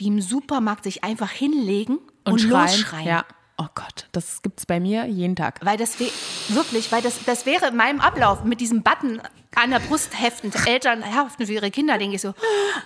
die 0.00 0.06
im 0.06 0.20
Supermarkt 0.20 0.84
sich 0.84 1.04
einfach 1.04 1.30
hinlegen 1.30 1.98
und, 2.24 2.42
losschreien. 2.42 3.06
Ja. 3.06 3.24
Oh 3.58 3.68
Gott, 3.74 4.08
das 4.12 4.42
gibt's 4.42 4.66
bei 4.66 4.80
mir 4.80 5.06
jeden 5.06 5.36
Tag. 5.36 5.60
Weil 5.62 5.76
das 5.76 6.00
wirklich, 6.48 6.90
weil 6.90 7.02
das, 7.02 7.24
das 7.26 7.46
wäre 7.46 7.68
in 7.68 7.76
meinem 7.76 8.00
Ablauf 8.00 8.44
mit 8.44 8.60
diesem 8.60 8.82
Button 8.82 9.20
an 9.54 9.70
der 9.70 9.80
Brust 9.80 10.18
heftend, 10.18 10.54
Eltern 10.66 11.04
haften 11.14 11.46
für 11.46 11.52
ihre 11.52 11.70
Kinder, 11.70 11.98
denke 11.98 12.16
ich 12.16 12.22
so, 12.22 12.32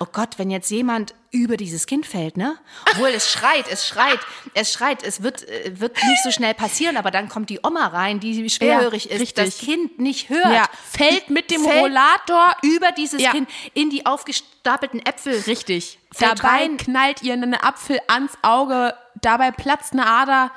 oh 0.00 0.06
Gott, 0.12 0.38
wenn 0.38 0.50
jetzt 0.50 0.70
jemand 0.70 1.14
über 1.30 1.56
dieses 1.56 1.86
Kind 1.86 2.06
fällt, 2.06 2.36
ne? 2.36 2.58
Obwohl 2.90 3.08
es 3.10 3.30
schreit, 3.30 3.66
es 3.70 3.86
schreit, 3.86 4.18
es 4.54 4.72
schreit, 4.72 5.02
es 5.04 5.22
wird, 5.22 5.48
äh, 5.48 5.78
wird 5.78 5.96
nicht 5.96 6.22
so 6.24 6.30
schnell 6.32 6.54
passieren, 6.54 6.96
aber 6.96 7.10
dann 7.10 7.28
kommt 7.28 7.50
die 7.50 7.60
Oma 7.62 7.86
rein, 7.86 8.18
die 8.20 8.48
schwerhörig 8.50 9.10
ist, 9.10 9.20
richtig. 9.20 9.44
das 9.44 9.58
Kind 9.58 9.98
nicht 10.00 10.28
hört. 10.28 10.44
Ja, 10.52 10.66
fällt 10.90 11.30
mit 11.30 11.50
dem 11.50 11.62
Fällt 11.62 11.82
Rollator 11.82 12.56
über 12.62 12.90
dieses 12.92 13.22
Ja. 13.22 13.30
Kind 13.30 13.48
in 13.74 13.90
die 13.90 14.04
aufgestapelten 14.06 15.04
Äpfel. 15.06 15.38
Richtig. 15.46 15.98
Fällt 16.12 16.38
Dabei 16.40 16.48
rein. 16.48 16.76
knallt 16.78 17.22
ihr 17.22 17.34
einen 17.34 17.54
Apfel 17.54 18.00
ans 18.08 18.32
Auge, 18.42 18.94
dabei 19.20 19.50
platzt 19.52 19.92
eine 19.92 20.06
Ader. 20.06 20.50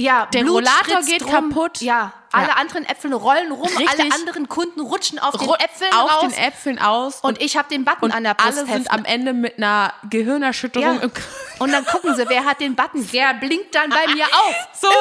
Ja, 0.00 0.26
Der 0.26 0.40
Blut 0.40 0.56
Rollator 0.66 1.02
geht 1.06 1.22
rum. 1.24 1.50
kaputt. 1.50 1.80
Ja, 1.80 2.12
alle 2.32 2.48
Ja. 2.48 2.54
anderen 2.54 2.84
Äpfel 2.84 3.12
rollen 3.14 3.52
rum, 3.52 3.68
alle 3.76 3.88
Richtig. 3.88 4.12
anderen 4.14 4.48
Kunden 4.48 4.80
rutschen 4.80 5.18
auf 5.18 5.36
den 5.36 5.48
Ru- 5.48 5.54
Äpfeln 5.62 5.92
auf 5.94 6.10
raus. 6.12 6.20
den 6.22 6.32
Äpfeln 6.34 6.78
aus. 6.78 7.20
und 7.22 7.40
ich 7.40 7.56
habe 7.56 7.68
den 7.68 7.84
Button 7.84 8.04
und 8.06 8.12
an 8.12 8.24
der 8.24 8.34
Brust 8.34 8.58
alle 8.58 8.66
sind 8.66 8.68
heften. 8.68 8.90
am 8.98 9.04
Ende 9.04 9.32
mit 9.32 9.56
einer 9.58 9.92
Gehirnerschütterung 10.10 10.96
Ja. 10.96 11.02
im 11.02 11.12
Und 11.58 11.72
dann 11.72 11.84
gucken 11.86 12.14
sie, 12.14 12.28
wer 12.28 12.44
hat 12.44 12.60
den 12.60 12.76
Button. 12.76 13.06
Der 13.12 13.34
blinkt 13.34 13.74
dann 13.74 13.90
bei 13.90 14.06
mir 14.12 14.24
auf. 14.32 14.54
So, 14.80 14.88
ja, 14.88 14.94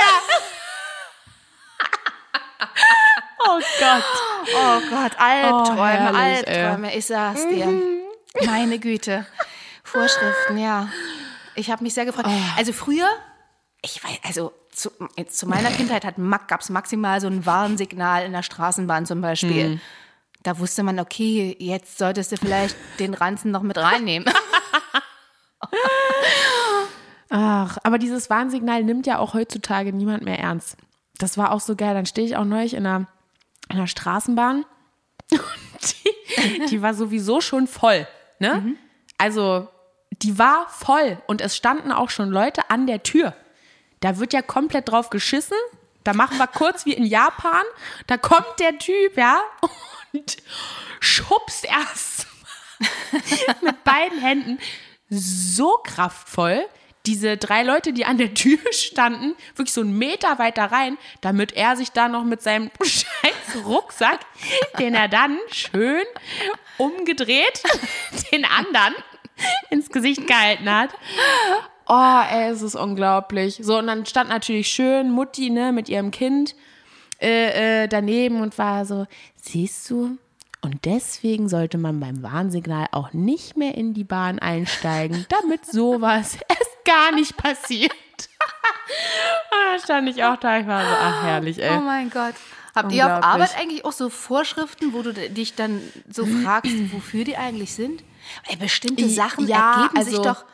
ja. 0.00 0.36
oh 3.46 3.60
Gott. 3.78 4.04
Oh 4.54 4.80
Gott, 4.90 5.12
Albträume, 5.18 5.80
Oh, 5.80 5.84
herrlich, 5.84 6.46
ey. 6.48 6.62
Albträume. 6.64 6.96
Ich 6.96 7.06
sag's 7.06 7.46
dir. 7.48 7.82
Meine 8.46 8.78
Güte. 8.78 9.26
Vorschriften, 9.84 10.58
ja. 10.58 10.88
Ich 11.54 11.70
habe 11.70 11.84
mich 11.84 11.94
sehr 11.94 12.04
gefreut. 12.04 12.26
Also 12.56 12.72
früher, 12.72 13.08
ich 13.84 14.02
weiß, 14.02 14.18
also 14.24 14.52
zu, 14.70 14.90
jetzt 15.16 15.38
zu 15.38 15.46
meiner 15.46 15.70
Kindheit 15.70 16.04
hat 16.04 16.18
Mac, 16.18 16.48
gab's 16.48 16.70
maximal 16.70 17.20
so 17.20 17.26
ein 17.26 17.44
Warnsignal 17.46 18.24
in 18.24 18.32
der 18.32 18.42
Straßenbahn 18.42 19.06
zum 19.06 19.20
Beispiel. 19.20 19.78
Da 20.42 20.58
wusste 20.58 20.82
man, 20.82 20.98
okay, 20.98 21.54
jetzt 21.58 21.98
solltest 21.98 22.32
du 22.32 22.36
vielleicht 22.36 22.76
den 22.98 23.14
Ranzen 23.14 23.50
noch 23.50 23.62
mit 23.62 23.78
reinnehmen. 23.78 24.28
Ach, 27.30 27.78
aber 27.82 27.98
dieses 27.98 28.30
Warnsignal 28.30 28.84
nimmt 28.84 29.06
ja 29.06 29.18
auch 29.18 29.34
heutzutage 29.34 29.92
niemand 29.92 30.24
mehr 30.24 30.38
ernst. 30.38 30.76
das 31.18 31.38
war 31.38 31.52
auch 31.52 31.60
so 31.60 31.76
geil. 31.76 31.94
Dann 31.94 32.06
stehe 32.06 32.26
ich 32.26 32.36
auch 32.36 32.44
neulich 32.44 32.74
in 32.74 32.86
einer, 32.86 33.06
in 33.68 33.76
einer 33.76 33.86
Straßenbahn 33.86 34.64
und 35.30 35.40
die, 35.82 36.66
die 36.70 36.82
war 36.82 36.94
sowieso 36.94 37.40
schon 37.40 37.66
voll. 37.66 38.06
Ne? 38.38 38.76
Also, 39.18 39.68
die 40.22 40.38
war 40.38 40.68
voll 40.68 41.18
und 41.26 41.40
es 41.40 41.56
standen 41.56 41.92
auch 41.92 42.10
schon 42.10 42.30
Leute 42.30 42.70
an 42.70 42.86
der 42.86 43.02
Tür. 43.02 43.34
Da 44.04 44.18
wird 44.18 44.34
ja 44.34 44.42
komplett 44.42 44.90
drauf 44.90 45.08
geschissen. 45.08 45.56
Da 46.02 46.12
machen 46.12 46.36
wir 46.36 46.46
kurz 46.46 46.84
wie 46.84 46.92
in 46.92 47.06
Japan. 47.06 47.64
Da 48.06 48.18
kommt 48.18 48.60
der 48.60 48.78
Typ, 48.78 49.16
ja, 49.16 49.40
und 50.12 50.36
schubst 51.00 51.64
erst 51.64 52.26
mit 53.62 53.82
beiden 53.82 54.18
Händen 54.20 54.58
so 55.08 55.78
kraftvoll 55.82 56.66
diese 57.06 57.38
drei 57.38 57.62
Leute, 57.62 57.94
die 57.94 58.04
an 58.04 58.18
der 58.18 58.34
Tür 58.34 58.58
standen, 58.72 59.36
wirklich 59.56 59.72
so 59.72 59.80
einen 59.80 59.96
Meter 59.96 60.38
weiter 60.38 60.64
rein, 60.64 60.98
damit 61.22 61.52
er 61.52 61.74
sich 61.76 61.90
da 61.90 62.08
noch 62.08 62.24
mit 62.24 62.42
seinem 62.42 62.70
scheiß 62.82 63.64
Rucksack, 63.64 64.20
den 64.78 64.94
er 64.94 65.08
dann 65.08 65.38
schön 65.50 66.04
umgedreht, 66.76 67.62
den 68.32 68.44
anderen 68.44 68.94
ins 69.70 69.88
Gesicht 69.88 70.26
gehalten 70.26 70.70
hat. 70.70 70.90
Oh, 71.86 72.20
ey, 72.30 72.50
es 72.50 72.62
ist 72.62 72.76
unglaublich. 72.76 73.60
So, 73.62 73.78
und 73.78 73.86
dann 73.86 74.06
stand 74.06 74.30
natürlich 74.30 74.68
schön 74.68 75.10
Mutti, 75.10 75.50
ne, 75.50 75.72
mit 75.72 75.88
ihrem 75.88 76.10
Kind 76.10 76.54
äh, 77.20 77.84
äh, 77.84 77.88
daneben 77.88 78.40
und 78.40 78.56
war 78.58 78.84
so, 78.86 79.06
siehst 79.36 79.88
du, 79.90 80.18
und 80.64 80.86
deswegen 80.86 81.50
sollte 81.50 81.76
man 81.76 82.00
beim 82.00 82.22
Warnsignal 82.22 82.86
auch 82.92 83.12
nicht 83.12 83.54
mehr 83.54 83.74
in 83.74 83.92
die 83.92 84.02
Bahn 84.02 84.38
einsteigen, 84.38 85.26
damit 85.28 85.66
sowas 85.66 86.38
erst 86.48 86.84
gar 86.86 87.12
nicht 87.12 87.36
passiert. 87.36 87.92
da 89.50 89.78
stand 89.78 90.08
ich 90.08 90.24
auch 90.24 90.36
da, 90.36 90.58
ich 90.58 90.66
war 90.66 90.80
so, 90.80 90.96
ach 90.98 91.22
herrlich, 91.22 91.62
ey. 91.62 91.76
Oh 91.76 91.80
mein 91.82 92.08
Gott. 92.08 92.34
Habt 92.74 92.92
ihr 92.92 93.04
auf. 93.04 93.22
Arbeit 93.22 93.56
eigentlich 93.58 93.84
auch 93.84 93.92
so 93.92 94.08
Vorschriften, 94.08 94.94
wo 94.94 95.02
du 95.02 95.12
dich 95.12 95.54
dann 95.54 95.82
so 96.10 96.24
fragst, 96.24 96.72
wofür 96.92 97.24
die 97.24 97.36
eigentlich 97.36 97.74
sind? 97.74 98.02
Ey, 98.48 98.56
bestimmte 98.56 99.06
Sachen 99.08 99.46
Ja, 99.46 99.82
ergeben 99.82 100.02
sich 100.02 100.18
also- 100.18 100.22
doch 100.30 100.44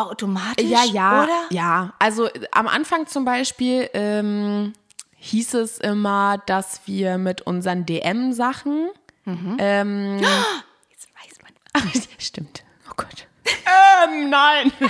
automatisch, 0.00 0.64
Ja, 0.66 0.84
ja, 0.84 1.22
oder? 1.24 1.38
ja. 1.50 1.92
Also 1.98 2.26
äh, 2.26 2.46
am 2.52 2.66
Anfang 2.68 3.06
zum 3.06 3.24
Beispiel 3.24 3.88
ähm, 3.94 4.72
hieß 5.16 5.54
es 5.54 5.78
immer, 5.78 6.38
dass 6.46 6.80
wir 6.86 7.18
mit 7.18 7.42
unseren 7.42 7.84
DM-Sachen, 7.86 8.88
ähm, 9.26 10.18
Jetzt 10.90 11.08
weiß 11.14 11.38
man. 11.42 11.92
stimmt, 12.18 12.64
oh 12.90 12.94
Gott. 12.96 13.26
ähm, 13.46 14.30
nein. 14.30 14.72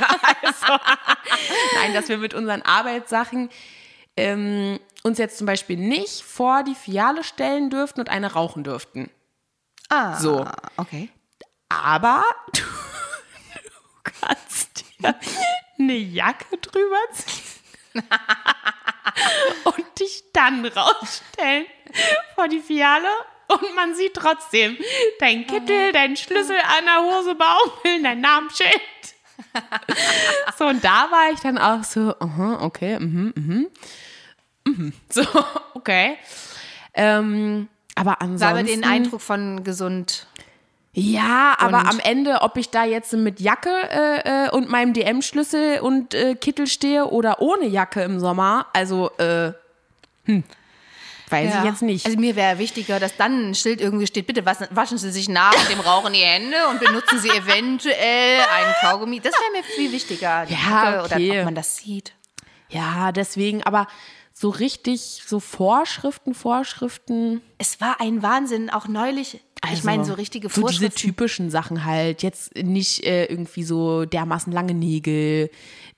Also, 0.42 0.78
nein, 1.76 1.92
dass 1.94 2.08
wir 2.08 2.16
mit 2.18 2.32
unseren 2.34 2.62
Arbeitssachen 2.62 3.50
ähm, 4.16 4.78
uns 5.02 5.18
jetzt 5.18 5.36
zum 5.38 5.46
Beispiel 5.46 5.76
nicht 5.76 6.22
vor 6.22 6.62
die 6.62 6.74
Filiale 6.74 7.22
stellen 7.24 7.68
dürften 7.70 8.00
und 8.00 8.08
eine 8.08 8.32
rauchen 8.32 8.64
dürften. 8.64 9.10
Ah, 9.88 10.16
So. 10.18 10.46
okay. 10.76 11.10
Aber 11.68 12.22
du, 12.54 12.60
du 13.64 14.10
kannst 14.20 14.69
eine 15.78 15.94
Jacke 15.94 16.56
drüber 16.58 16.98
ziehen 17.12 18.02
und 19.64 20.00
dich 20.00 20.24
dann 20.32 20.64
rausstellen 20.64 21.66
vor 22.34 22.48
die 22.48 22.60
Filiale 22.60 23.08
und 23.48 23.74
man 23.74 23.94
sieht 23.94 24.14
trotzdem 24.14 24.76
dein 25.18 25.46
Kittel, 25.46 25.92
deinen 25.92 26.16
Schlüssel 26.16 26.56
an 26.56 26.84
der 26.84 27.02
Hose 27.02 27.34
baumeln, 27.34 28.04
dein 28.04 28.20
Namensschild. 28.20 28.70
So, 30.56 30.66
und 30.66 30.84
da 30.84 31.10
war 31.10 31.32
ich 31.32 31.40
dann 31.40 31.58
auch 31.58 31.82
so, 31.82 32.14
aha, 32.20 32.58
okay, 32.62 32.98
mhm, 33.00 33.32
mhm, 33.34 33.66
mhm. 34.64 34.92
So, 35.08 35.22
okay. 35.74 36.18
Ähm, 36.94 37.68
aber 37.94 38.12
Da 38.12 38.16
ansonsten... 38.26 38.46
haben 38.46 38.66
wir 38.66 38.74
den 38.76 38.84
Eindruck 38.84 39.20
von 39.20 39.64
gesund. 39.64 40.26
Ja, 40.92 41.54
aber 41.58 41.78
Und- 41.80 41.86
am 41.88 42.00
Ende, 42.00 42.42
ob 42.42 42.56
ich 42.56 42.70
da 42.70 42.84
jetzt 42.84 43.12
mit 43.12 43.38
Jacke 43.40 43.70
äh, 43.70 44.46
äh, 44.46 44.50
und 44.50 44.68
meinem 44.68 44.92
DM-Schlüssel 44.92 45.78
und 45.80 46.14
äh, 46.14 46.34
Kittel 46.34 46.66
stehe 46.66 47.06
oder 47.06 47.40
ohne 47.40 47.66
Jacke 47.66 48.02
im 48.02 48.18
Sommer, 48.18 48.66
also, 48.72 49.10
äh, 49.18 49.52
hm, 50.24 50.42
weiß 51.28 51.54
ich 51.58 51.64
jetzt 51.64 51.82
nicht. 51.82 52.06
Also 52.06 52.18
mir 52.18 52.34
wäre 52.34 52.58
wichtiger, 52.58 52.98
dass 52.98 53.16
dann 53.16 53.50
ein 53.50 53.54
Schild 53.54 53.80
irgendwie 53.80 54.08
steht, 54.08 54.26
bitte 54.26 54.44
was- 54.44 54.66
waschen 54.72 54.98
Sie 54.98 55.12
sich 55.12 55.28
nach 55.28 55.54
dem 55.68 55.78
Rauchen 55.78 56.12
die 56.12 56.18
Hände 56.24 56.56
und 56.70 56.80
benutzen 56.80 57.20
Sie 57.20 57.28
eventuell 57.30 58.40
einen 58.52 58.74
Kaugummi. 58.80 59.20
Das 59.20 59.32
wäre 59.34 59.52
mir 59.52 59.62
viel 59.62 59.92
wichtiger. 59.92 60.44
Die 60.46 60.54
Ja, 60.54 60.58
Jacke 61.02 61.04
okay. 61.14 61.30
Oder 61.30 61.38
ob 61.40 61.44
man 61.44 61.54
das 61.54 61.76
sieht. 61.76 62.14
ja, 62.68 63.12
deswegen, 63.12 63.62
aber 63.62 63.86
so 64.32 64.48
richtig, 64.50 65.22
so 65.24 65.38
Vorschriften, 65.38 66.34
Vorschriften. 66.34 67.42
Es 67.58 67.80
war 67.80 68.00
ein 68.00 68.22
Wahnsinn, 68.24 68.70
auch 68.70 68.88
neulich. 68.88 69.40
Ich 69.66 69.70
also, 69.72 69.86
meine, 69.86 70.04
so 70.04 70.14
richtige 70.14 70.48
So 70.48 70.62
diese 70.66 70.80
Vorschriften. 70.80 70.98
typischen 70.98 71.50
Sachen 71.50 71.84
halt. 71.84 72.22
Jetzt 72.22 72.54
nicht 72.56 73.04
äh, 73.04 73.26
irgendwie 73.26 73.62
so 73.62 74.04
dermaßen 74.06 74.52
lange 74.52 74.74
Nägel, 74.74 75.50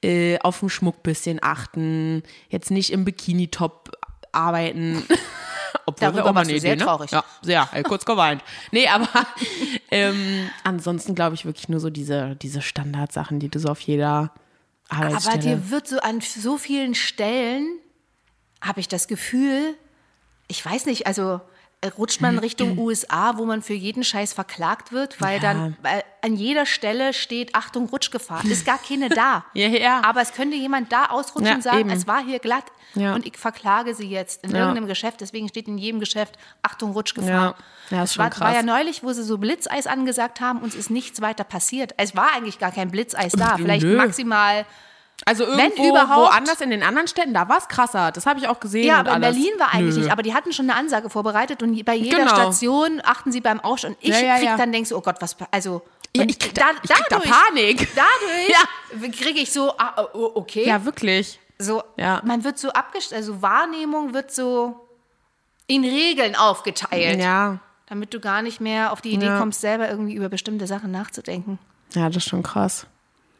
äh, 0.03 0.39
auf 0.41 0.61
den 0.61 0.69
Schmuck 0.69 1.03
bisschen 1.03 1.39
achten, 1.43 2.23
jetzt 2.49 2.71
nicht 2.71 2.91
im 2.91 3.05
Bikini-Top 3.05 3.93
arbeiten. 4.33 5.05
Obwohl 5.87 6.13
Darüber 6.13 6.31
auch 6.31 6.35
mal 6.35 6.41
eine 6.41 6.61
sehr 6.61 6.75
Idee, 6.75 6.81
ne? 6.81 6.85
traurig. 6.85 7.11
Ja, 7.11 7.25
sehr, 7.41 7.69
äh, 7.73 7.83
kurz 7.83 8.05
geweint. 8.05 8.43
Nee, 8.71 8.89
aber 8.89 9.09
ähm, 9.91 10.49
ansonsten 10.65 11.15
glaube 11.15 11.35
ich 11.35 11.45
wirklich 11.45 11.69
nur 11.69 11.81
so 11.81 11.91
diese, 11.91 12.37
diese 12.37 12.63
Standardsachen, 12.63 13.41
die 13.41 13.49
du 13.49 13.59
so 13.59 13.69
auf 13.69 13.81
jeder 13.81 14.33
Aber 14.89 15.07
Arbeitsstelle. 15.07 15.39
dir 15.41 15.71
wird 15.71 15.89
so 15.89 15.99
an 16.01 16.21
so 16.21 16.59
vielen 16.59 16.95
Stellen, 16.95 17.67
habe 18.61 18.81
ich 18.81 18.89
das 18.89 19.09
Gefühl, 19.09 19.75
ich 20.47 20.65
weiß 20.65 20.87
nicht, 20.87 21.07
also 21.07 21.41
rutscht 21.99 22.21
man 22.21 22.39
Richtung 22.39 22.79
USA, 22.79 23.37
wo 23.39 23.45
man 23.45 23.61
für 23.63 23.75
jeden 23.75 24.05
Scheiß 24.05 24.33
verklagt 24.33 24.93
wird, 24.93 25.21
weil 25.21 25.37
Ja. 25.43 25.53
dann 25.55 25.77
weil 25.83 26.03
an 26.23 26.37
jeder 26.37 26.67
Stelle 26.67 27.13
steht, 27.13 27.55
Achtung, 27.55 27.89
Rutschgefahr. 27.89 28.45
Ist 28.45 28.65
gar 28.65 28.79
keine 28.79 29.09
da. 29.09 29.45
Ja, 29.55 29.67
ja. 29.69 30.01
Aber 30.05 30.21
es 30.23 30.33
könnte 30.33 30.57
jemand 30.57 30.93
da 30.93 31.07
ausrutschen 31.07 31.47
Ja, 31.49 31.55
und 31.57 31.63
sagen, 31.63 31.79
eben. 31.81 31.91
es 31.91 32.07
war 32.07 32.25
hier 32.25 32.39
glatt 32.39 32.65
und 32.95 33.27
ich 33.27 33.37
verklage 33.39 33.95
sie 33.95 34.07
jetzt 34.07 34.45
in 34.45 34.55
irgendeinem 34.55 34.87
Geschäft. 34.87 35.21
Deswegen 35.23 35.49
steht 35.49 35.67
in 35.67 35.79
jedem 35.79 35.99
Geschäft, 35.99 36.37
Achtung, 36.63 36.93
Rutschgefahr. 36.93 37.57
Ja. 37.91 38.07
Schon 38.07 38.25
war, 38.25 38.39
war 38.41 38.55
ja 38.55 38.63
neulich, 38.63 39.03
wo 39.03 39.13
sie 39.13 39.23
so 39.25 39.39
Blitzeis 39.39 39.87
angesagt 39.87 40.41
haben, 40.41 40.61
uns 40.61 40.75
ist 40.75 40.91
nichts 40.91 41.21
weiter 41.21 41.45
passiert. 41.45 41.95
Es 41.97 42.15
war 42.15 42.33
eigentlich 42.35 42.59
gar 42.59 42.71
kein 42.71 42.91
Blitzeis 42.91 43.33
da. 43.33 43.57
Vielleicht 43.57 43.85
maximal 43.87 44.67
also 45.25 45.45
irgendwo 45.45 45.89
überhaupt- 45.89 46.31
woanders 46.33 46.61
in 46.61 46.71
den 46.71 46.83
anderen 46.83 47.07
Städten, 47.09 47.33
da 47.35 47.49
war 47.49 47.59
es 47.59 47.69
krasser. 47.69 48.11
Das 48.13 48.27
habe 48.27 48.41
ich 48.41 48.49
auch 48.49 48.59
gesehen. 48.61 48.87
Ja, 48.87 49.01
aber 49.01 49.15
in. 49.15 49.21
Berlin 49.21 49.53
war 49.59 49.73
eigentlich 49.75 49.95
Nö. 49.97 50.03
nicht. 50.03 50.13
Aber 50.13 50.23
die 50.23 50.35
hatten 50.35 50.53
schon 50.53 50.69
eine 50.69 50.79
Ansage 50.79 51.11
vorbereitet 51.11 51.63
und 51.63 51.85
bei 51.85 51.95
jeder 51.95 52.19
Genau. 52.19 52.35
Station 52.35 53.01
achten 53.05 53.31
sie 53.33 53.41
beim 53.41 53.61
Aufstand. 53.61 53.97
Und 53.97 54.03
ich 54.05 54.11
Ja, 54.11 54.21
ja, 54.27 54.37
krieg 54.37 54.45
ja. 54.47 54.57
dann 54.57 54.73
denkst, 54.73 54.93
oh 54.93 55.01
Gott, 55.01 55.17
was, 55.21 55.37
also. 55.51 55.83
Ja, 56.15 56.25
ich 56.27 56.39
krieg 56.39 56.55
da- 56.55 56.65
ich 56.83 56.91
krieg 56.91 57.07
da 57.09 57.19
Panik. 57.21 57.89
Dadurch 57.97 59.13
kriege 59.19 59.41
ich 59.41 59.53
so, 59.53 59.73
ah, 59.79 60.07
oh, 60.13 60.33
okay. 60.35 60.67
Ja, 60.67 60.85
wirklich. 60.85 61.39
so, 61.59 61.83
man 62.25 62.45
wird 62.45 62.59
so 62.59 62.71
abgestellt, 62.71 63.21
also 63.21 63.41
Wahrnehmung 63.41 64.13
wird 64.15 64.31
so 64.33 64.89
in 65.69 65.85
Regeln 65.85 66.35
aufgeteilt. 66.37 67.21
Ja. 67.21 67.61
Damit 67.87 68.13
du 68.15 68.21
gar 68.21 68.43
nicht 68.43 68.61
mehr 68.61 68.93
auf 68.93 69.01
die 69.01 69.11
Idee 69.13 69.37
kommst, 69.39 69.61
selber 69.61 69.89
irgendwie 69.89 70.15
über 70.15 70.29
bestimmte 70.29 70.67
Sachen 70.67 70.91
nachzudenken. 70.91 71.59
Ja, 71.95 72.09
das 72.09 72.17
ist 72.25 72.29
schon 72.29 72.43
krass. 72.43 72.87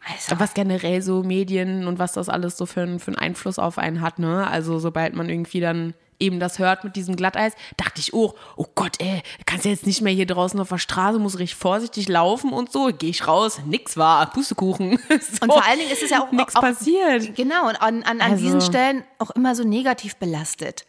Also, 0.09 0.39
Was 0.41 0.55
generell 0.55 1.01
so 1.03 1.23
Medien 1.23 1.87
und 1.87 1.99
was 1.99 2.13
das 2.13 2.29
alles 2.29 2.57
so 2.57 2.67
für, 2.67 2.83
einen- 2.83 2.99
für 3.01 3.09
einen 3.09 3.19
Einfluss 3.19 3.59
auf 3.59 3.79
einen 3.79 4.01
hat, 4.01 4.19
ne? 4.19 4.47
Also 4.47 4.79
sobald 4.79 5.15
man 5.15 5.29
irgendwie 5.29 5.61
dann 5.61 5.95
eben 6.19 6.39
das 6.39 6.59
hört 6.61 6.85
mit 6.85 6.95
diesem 6.95 7.17
Glatteis, 7.17 7.53
dachte 7.77 7.99
ich, 8.01 8.15
oh, 8.15 8.35
oh 8.57 8.67
Gott, 8.77 9.01
ey, 9.01 9.23
kannst 9.45 9.65
ja 9.65 9.73
jetzt 9.73 9.87
nicht 9.87 10.03
mehr 10.03 10.13
hier 10.13 10.27
draußen 10.27 10.59
auf 10.61 10.69
der 10.69 10.79
Straße, 10.79 11.19
muss 11.19 11.39
richtig 11.39 11.57
vorsichtig 11.57 12.09
laufen 12.09 12.53
und 12.53 12.71
so. 12.71 12.91
Gehe 12.97 13.11
ich 13.11 13.27
raus, 13.27 13.61
nix 13.67 13.97
war, 13.97 14.31
Pustekuchen. 14.31 14.99
So. 15.09 15.43
und 15.43 15.53
vor 15.53 15.65
allen 15.67 15.79
Dingen 15.81 15.91
ist 15.91 16.03
es 16.03 16.11
ja 16.11 16.23
auch 16.23 16.31
Nix 16.31 16.55
auch, 16.55 16.61
passiert. 16.61 17.35
Genau, 17.35 17.69
und 17.69 17.77
an, 17.83 18.03
an, 18.05 18.21
an 18.21 18.33
Also- 18.33 18.45
diesen 18.45 18.61
Stellen 18.61 19.03
auch 19.19 19.31
immer 19.31 19.55
so 19.57 19.65
negativ 19.65 20.17
belastet. 20.17 20.85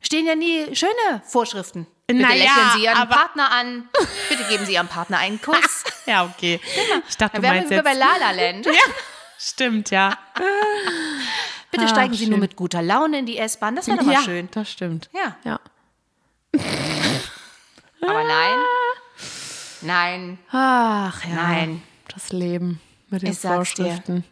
Stehen 0.00 0.26
ja 0.26 0.34
nie 0.36 0.74
schöne 0.74 1.22
Vorschriften. 1.24 1.86
Bitte 2.08 2.22
Na 2.22 2.32
ja, 2.34 2.36
lächeln 2.44 2.70
Sie 2.74 2.84
Ihren 2.84 3.08
Partner 3.10 3.52
an. 3.52 3.88
Bitte 4.30 4.44
geben 4.48 4.64
Sie 4.64 4.72
Ihrem 4.72 4.88
Partner 4.88 5.18
einen 5.18 5.40
Kuss. 5.40 5.84
Ja, 6.06 6.24
okay. 6.24 6.58
Ich 7.06 7.18
dachte, 7.18 7.42
wären 7.42 7.56
meinst 7.56 7.68
wir 7.68 7.76
jetzt. 7.76 7.84
bei 7.84 7.92
La 7.92 8.16
La 8.18 8.30
Land. 8.30 8.64
Ja, 8.66 8.72
stimmt, 9.38 9.90
ja. 9.90 10.16
Bitte 11.70 11.84
Ach, 11.84 11.90
steigen 11.90 12.14
Sie 12.14 12.24
nur 12.24 12.36
schön. 12.36 12.40
mit 12.40 12.56
guter 12.56 12.80
Laune 12.80 13.18
in 13.18 13.26
die 13.26 13.36
S-Bahn. 13.36 13.76
Das 13.76 13.88
wäre 13.88 13.98
doch 13.98 14.06
mal 14.06 14.14
ja, 14.14 14.22
schön. 14.22 14.48
das 14.52 14.70
stimmt. 14.72 15.10
Ja. 15.12 15.36
Ja. 15.44 15.60
Aber 18.00 18.24
nein. 18.24 18.58
Nein. 19.82 20.38
Ach 20.50 21.22
ja. 21.26 21.34
Nein. 21.34 21.82
Das 22.08 22.32
Leben 22.32 22.80
mit 23.10 23.20
den 23.20 23.32
Ich. 23.32 23.38
Vorschriften. 23.38 24.24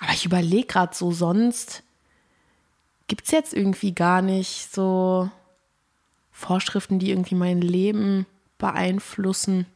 Aber 0.00 0.12
ich 0.12 0.24
überlege 0.26 0.66
gerade 0.66 0.92
so, 0.92 1.12
sonst 1.12 1.84
gibt 3.06 3.26
es 3.26 3.30
jetzt 3.30 3.54
irgendwie 3.54 3.94
gar 3.94 4.22
nicht 4.22 4.72
so 4.74 5.30
Vorschriften, 6.42 6.98
die 6.98 7.10
irgendwie 7.10 7.34
mein 7.34 7.60
Leben 7.60 8.26
beeinflussen. 8.58 9.66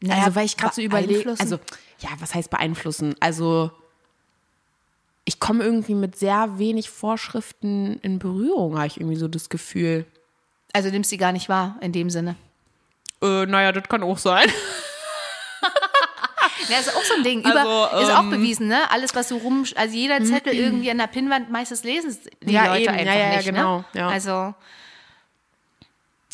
Naja, 0.00 0.24
also, 0.24 0.34
weil 0.36 0.46
ich 0.46 0.56
gerade 0.56 0.74
so 0.74 0.82
überlege. 0.82 1.12
beeinflussen. 1.24 1.40
Also, 1.42 1.58
ja, 2.00 2.10
was 2.20 2.34
heißt 2.34 2.50
beeinflussen? 2.50 3.14
Also, 3.20 3.70
ich 5.24 5.40
komme 5.40 5.64
irgendwie 5.64 5.94
mit 5.94 6.16
sehr 6.18 6.58
wenig 6.58 6.90
Vorschriften 6.90 7.98
in 8.02 8.18
Berührung, 8.18 8.76
habe 8.76 8.86
ich 8.88 8.98
irgendwie 8.98 9.16
so 9.16 9.28
das 9.28 9.48
Gefühl. 9.48 10.04
Also 10.72 10.90
nimmst 10.90 11.08
sie 11.10 11.16
gar 11.18 11.32
nicht 11.32 11.48
wahr 11.48 11.76
in 11.80 11.92
dem 11.92 12.10
Sinne. 12.10 12.36
Äh, 13.22 13.46
naja, 13.46 13.72
das 13.72 13.84
kann 13.88 14.02
auch 14.02 14.18
sein. 14.18 14.48
Ja, 16.68 16.78
ist 16.78 16.94
auch 16.96 17.02
so 17.04 17.14
ein 17.14 17.22
Ding. 17.22 17.40
Über, 17.40 17.60
Also, 17.90 18.02
ist 18.06 18.10
auch 18.16 18.22
ähm, 18.22 18.30
bewiesen, 18.30 18.68
ne? 18.68 18.90
Alles, 18.90 19.14
was 19.14 19.28
so 19.28 19.36
rum, 19.36 19.66
also 19.76 19.94
jeder 19.94 20.22
Zettel 20.24 20.54
irgendwie 20.54 20.90
an 20.90 20.96
der 20.96 21.08
Pinnwand, 21.08 21.50
meistens 21.50 21.84
lesen 21.84 22.08
es 22.10 22.20
die 22.42 22.52
Ja, 22.54 22.66
Leute 22.68 22.84
eben. 22.84 22.94
einfach 22.94 23.04
Ja, 23.14 23.18
ja, 23.20 23.28
ja, 23.30 23.36
nicht. 23.36 23.46
genau, 23.46 23.78
Ne? 23.78 23.84
ja. 23.94 24.08
Also 24.08 24.54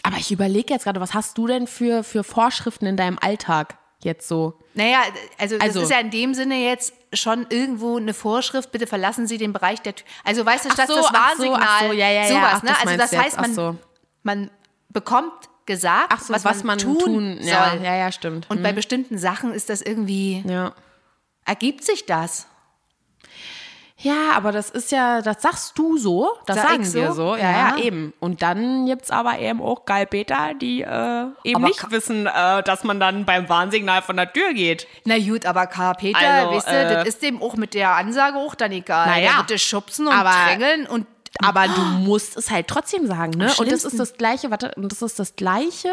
Aber 0.02 0.16
ich 0.16 0.30
überlege 0.32 0.72
jetzt 0.72 0.84
gerade, 0.84 1.00
was 1.00 1.14
hast 1.14 1.36
du 1.38 1.46
denn 1.46 1.66
für, 1.66 2.02
für 2.04 2.24
Vorschriften 2.24 2.86
in 2.86 2.96
deinem 2.96 3.18
Alltag 3.20 3.76
jetzt 4.02 4.26
so? 4.28 4.58
Naja, 4.74 5.00
also 5.38 5.56
das 5.58 5.68
Also- 5.68 5.80
ist 5.82 5.90
ja 5.90 5.98
in 5.98 6.10
dem 6.10 6.34
Sinne 6.34 6.56
jetzt 6.56 6.94
schon 7.12 7.46
irgendwo 7.50 7.96
eine 7.96 8.14
Vorschrift, 8.14 8.72
bitte 8.72 8.86
verlassen 8.86 9.26
Sie 9.26 9.36
den 9.36 9.52
Bereich 9.52 9.80
der 9.82 9.94
Tür. 9.96 10.06
Also 10.24 10.46
weißt 10.46 10.64
du, 10.66 10.70
statt 10.70 10.88
so, 10.88 10.96
das 10.96 11.06
ach 11.06 11.32
so, 11.36 11.42
Warnsignal, 11.44 11.60
ach 11.62 11.80
so, 11.80 11.92
ja, 11.92 12.08
ja, 12.08 12.22
ja, 12.22 12.28
sowas, 12.28 12.52
ach, 12.54 12.62
ne? 12.62 12.68
das 12.70 12.80
Also 12.86 12.96
das 12.96 13.10
jetzt, 13.10 13.22
heißt, 13.22 13.38
ach 13.38 13.42
man, 13.42 13.54
so. 13.54 13.76
man 14.22 14.50
bekommt 14.88 15.32
gesagt, 15.66 16.22
so, 16.22 16.32
was, 16.32 16.64
man, 16.64 16.78
tun, 16.78 16.98
tun 16.98 17.36
soll. 17.40 17.46
Ja, 17.48 17.74
ja, 17.74 17.94
ja, 17.96 18.12
stimmt. 18.12 18.48
Und 18.48 18.62
bei 18.62 18.72
bestimmten 18.72 19.18
Sachen 19.18 19.52
ist 19.52 19.68
das 19.70 19.82
irgendwie, 19.82 20.42
ja. 20.46 20.72
ergibt 21.44 21.84
sich 21.84 22.06
das. 22.06 22.46
Ja, 24.02 24.32
aber 24.34 24.50
das 24.50 24.70
ist 24.70 24.92
ja, 24.92 25.20
das 25.20 25.42
sagst 25.42 25.78
du 25.78 25.98
so, 25.98 26.30
das 26.46 26.56
Sag 26.56 26.68
sagen 26.70 26.94
wir 26.94 27.08
so? 27.08 27.12
so, 27.12 27.36
ja, 27.36 27.50
ja, 27.50 27.76
Ja. 27.76 27.82
eben. 27.84 28.14
Und 28.18 28.40
dann 28.40 28.86
gibt's 28.86 29.10
aber 29.10 29.38
eben 29.38 29.60
auch 29.60 29.84
Geilbeter, 29.84 30.54
die 30.54 30.80
äh, 30.80 31.26
eben 31.44 31.56
Aber 31.56 31.66
nicht 31.68 31.90
wissen, 31.90 32.26
äh, 32.26 32.62
dass 32.62 32.82
man 32.82 32.98
dann 32.98 33.26
beim 33.26 33.48
Warnsignal 33.50 34.00
von 34.00 34.16
der 34.16 34.32
Tür 34.32 34.54
geht. 34.54 34.86
Na 35.04 35.18
gut, 35.18 35.44
aber 35.44 35.66
Karl 35.66 35.94
Peter, 35.96 36.18
Also, 36.18 36.52
weißt 36.56 36.68
du, 36.68 36.72
äh, 36.72 36.94
das 36.94 37.08
ist 37.08 37.22
dem 37.22 37.42
auch 37.42 37.56
mit 37.56 37.74
der 37.74 37.90
Ansage 37.96 38.38
auch 38.38 38.54
dann 38.54 38.72
egal. 38.72 39.06
Naja, 39.06 39.44
das 39.46 39.60
schubsen 39.60 40.06
und 40.06 40.14
aber- 40.14 40.32
drängeln 40.46 40.86
und 40.86 41.06
Aber 41.42 41.68
du 41.68 41.80
musst 41.80 42.36
es 42.36 42.50
halt 42.50 42.68
trotzdem 42.68 43.06
sagen, 43.06 43.32
ne? 43.38 43.52
Und 43.58 43.70
das 43.70 43.84
ist 43.84 43.98
das 44.00 44.14
Gleiche, 44.14 44.50
warte, 44.50 44.72
und 44.76 44.90
das 44.90 45.00
ist 45.02 45.18
das 45.18 45.36
Gleiche, 45.36 45.90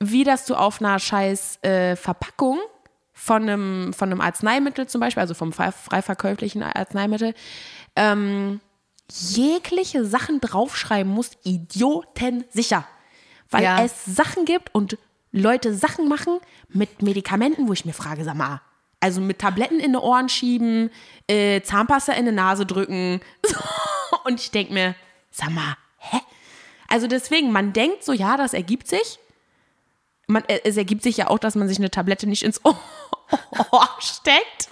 wie 0.00 0.24
dass 0.24 0.46
du 0.46 0.54
auf 0.54 0.80
einer 0.80 0.98
scheiß 0.98 1.58
äh, 1.62 1.96
Verpackung 1.96 2.58
von 3.24 3.42
einem, 3.42 3.92
von 3.92 4.10
einem 4.10 4.20
Arzneimittel 4.20 4.88
zum 4.88 5.00
Beispiel, 5.00 5.20
also 5.20 5.34
vom 5.34 5.52
frei, 5.52 5.70
frei 5.70 6.02
verkäuflichen 6.02 6.62
Arzneimittel, 6.64 7.34
ähm, 7.94 8.60
jegliche 9.10 10.04
Sachen 10.04 10.40
draufschreiben 10.40 11.12
musst, 11.12 11.38
idiotensicher. 11.44 12.84
Weil 13.50 13.62
Ja. 13.62 13.84
es 13.84 14.04
Sachen 14.06 14.44
gibt 14.44 14.74
und 14.74 14.98
Leute 15.30 15.72
Sachen 15.72 16.08
machen 16.08 16.40
mit 16.68 17.00
Medikamenten, 17.02 17.68
wo 17.68 17.72
ich 17.72 17.84
mir 17.84 17.92
frage, 17.92 18.24
sag 18.24 18.34
mal, 18.34 18.60
also 19.00 19.20
mit 19.20 19.38
Tabletten 19.38 19.78
in 19.78 19.92
die 19.92 19.98
Ohren 19.98 20.28
schieben, 20.28 20.90
äh, 21.28 21.60
Zahnpasta 21.62 22.12
in 22.14 22.26
die 22.26 22.32
Nase 22.32 22.66
drücken. 22.66 23.20
Und 24.24 24.40
ich 24.40 24.50
denke 24.50 24.72
mir, 24.72 24.94
sag 25.30 25.50
mal, 25.50 25.76
hä? 25.98 26.18
Also 26.88 27.06
deswegen, 27.06 27.52
man 27.52 27.72
denkt 27.72 28.04
so, 28.04 28.12
ja, 28.12 28.36
das 28.36 28.52
ergibt 28.52 28.88
sich. 28.88 29.18
Man, 30.32 30.44
es 30.46 30.76
ergibt 30.76 31.02
sich 31.02 31.16
ja 31.18 31.28
auch, 31.28 31.38
dass 31.38 31.54
man 31.54 31.68
sich 31.68 31.78
eine 31.78 31.90
Tablette 31.90 32.26
nicht 32.26 32.42
ins 32.42 32.60
Ohr, 32.64 32.78
steckt. 33.98 34.68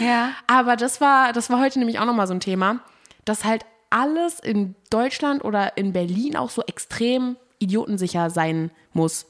ja. 0.00 0.32
Aber 0.46 0.76
das 0.76 1.00
war, 1.00 1.32
das 1.32 1.48
war 1.50 1.60
heute 1.60 1.78
nämlich 1.78 1.98
auch 1.98 2.04
nochmal 2.04 2.26
so 2.26 2.34
ein 2.34 2.40
Thema, 2.40 2.80
dass 3.24 3.44
halt 3.44 3.64
alles 3.90 4.40
in 4.40 4.74
Deutschland 4.90 5.44
oder 5.44 5.76
in 5.76 5.92
Berlin 5.92 6.36
auch 6.36 6.50
so 6.50 6.62
extrem 6.62 7.36
idiotensicher 7.58 8.30
sein 8.30 8.70
muss. 8.92 9.26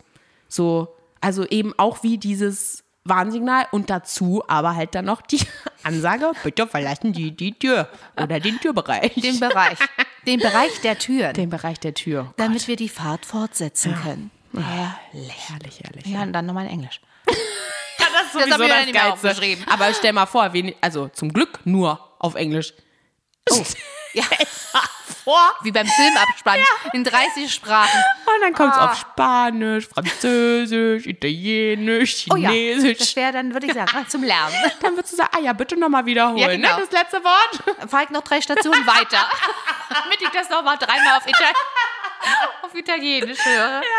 So, 0.49 0.89
also 1.21 1.47
eben 1.47 1.75
auch 1.79 2.03
wie 2.03 2.19
dieses 2.19 2.85
Warnsignal 3.05 3.67
und 3.73 3.89
dazu 3.91 4.43
aber 4.49 4.75
halt 4.77 4.95
dann 4.95 5.07
noch 5.07 5.23
die 5.23 5.41
Ansage, 5.83 6.31
bitte 6.43 6.67
verlassen 6.67 7.15
Sie 7.15 7.33
die 7.33 7.53
Tür 7.59 7.89
oder 8.17 8.41
den 8.41 8.59
Türbereich. 8.61 9.15
Den 9.15 9.41
Bereich. 9.41 9.79
den 10.27 10.39
Bereich 10.41 10.81
der 10.83 10.99
Türen. 10.99 11.33
den 11.35 11.49
Bereich 11.51 11.81
der 11.81 11.95
Tür. 11.95 12.33
damit 12.37 12.69
wir 12.69 12.77
die 12.77 12.89
Fahrt 12.91 13.25
fortsetzen 13.27 13.95
können. 14.03 14.31
Herrlich, 14.53 15.81
herrlich. 15.83 16.07
Ja, 16.07 16.23
und 16.23 16.33
dann 16.33 16.47
nochmal 16.47 16.67
in 16.67 16.73
Englisch. 16.73 17.01
Ja, 17.99 18.07
das 18.15 18.23
ist 18.29 18.33
sowieso 18.33 18.49
ich 18.49 18.57
das, 18.57 18.69
ja 18.69 18.85
nicht 18.87 18.95
Geilste. 18.95 19.13
aufgeschrieben. 19.29 19.65
Aber 19.69 19.93
stell 19.93 20.13
mal 20.15 20.25
vor, 20.25 20.51
wen, 20.55 20.75
also 20.81 21.09
zum 21.09 21.31
Glück 21.35 21.61
nur 21.65 22.01
auf 22.19 22.35
Englisch. 22.35 22.73
Oh. 23.51 23.63
Ja. 24.13 24.25
vor. 25.23 25.55
Wie 25.63 25.71
beim 25.71 25.87
Filmabspann 25.87 26.59
in 26.95 27.05
30 27.05 27.53
Sprachen. 27.55 28.01
Und 28.27 28.41
dann 28.43 28.53
kommt 28.55 28.73
es 28.73 28.79
Ah. 28.81 28.87
auf 28.91 28.99
Spanisch, 28.99 29.87
Französisch, 29.87 31.07
Italienisch, 31.07 32.27
Oh 32.29 32.35
ja, 32.35 32.51
Chinesisch. 32.51 32.99
das 32.99 33.15
wäre 33.15 33.33
dann, 33.33 33.53
würde 33.53 33.67
ich 33.69 33.73
sagen, 33.73 33.89
ah, 33.95 34.09
zum 34.09 34.25
Lernen. 34.25 34.53
dann 34.83 34.97
würdest 34.97 35.13
du 35.13 35.17
sagen, 35.19 35.31
ah 35.37 35.41
ja, 35.41 35.53
bitte 35.53 35.79
nochmal 35.79 36.07
wiederholen. 36.07 36.39
Ja, 36.41 36.49
genau. 36.49 36.75
ne? 36.77 36.81
Das 36.81 36.91
letzte 36.91 37.23
Wort. 37.23 37.89
Falk 37.89 38.11
noch 38.11 38.23
drei 38.23 38.41
Stationen 38.41 38.85
weiter. 38.85 39.31
Damit 39.91 40.21
ich 40.23 40.29
das 40.31 40.49
nochmal 40.51 40.77
dreimal 40.79 41.19
auf, 41.19 41.27
Ital 41.29 41.53
auf 42.63 42.75
Italienisch 42.75 43.45
höre. 43.45 43.83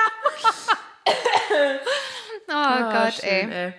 Oh 2.54 2.92
Gott, 2.92 3.24
ey. 3.24 3.74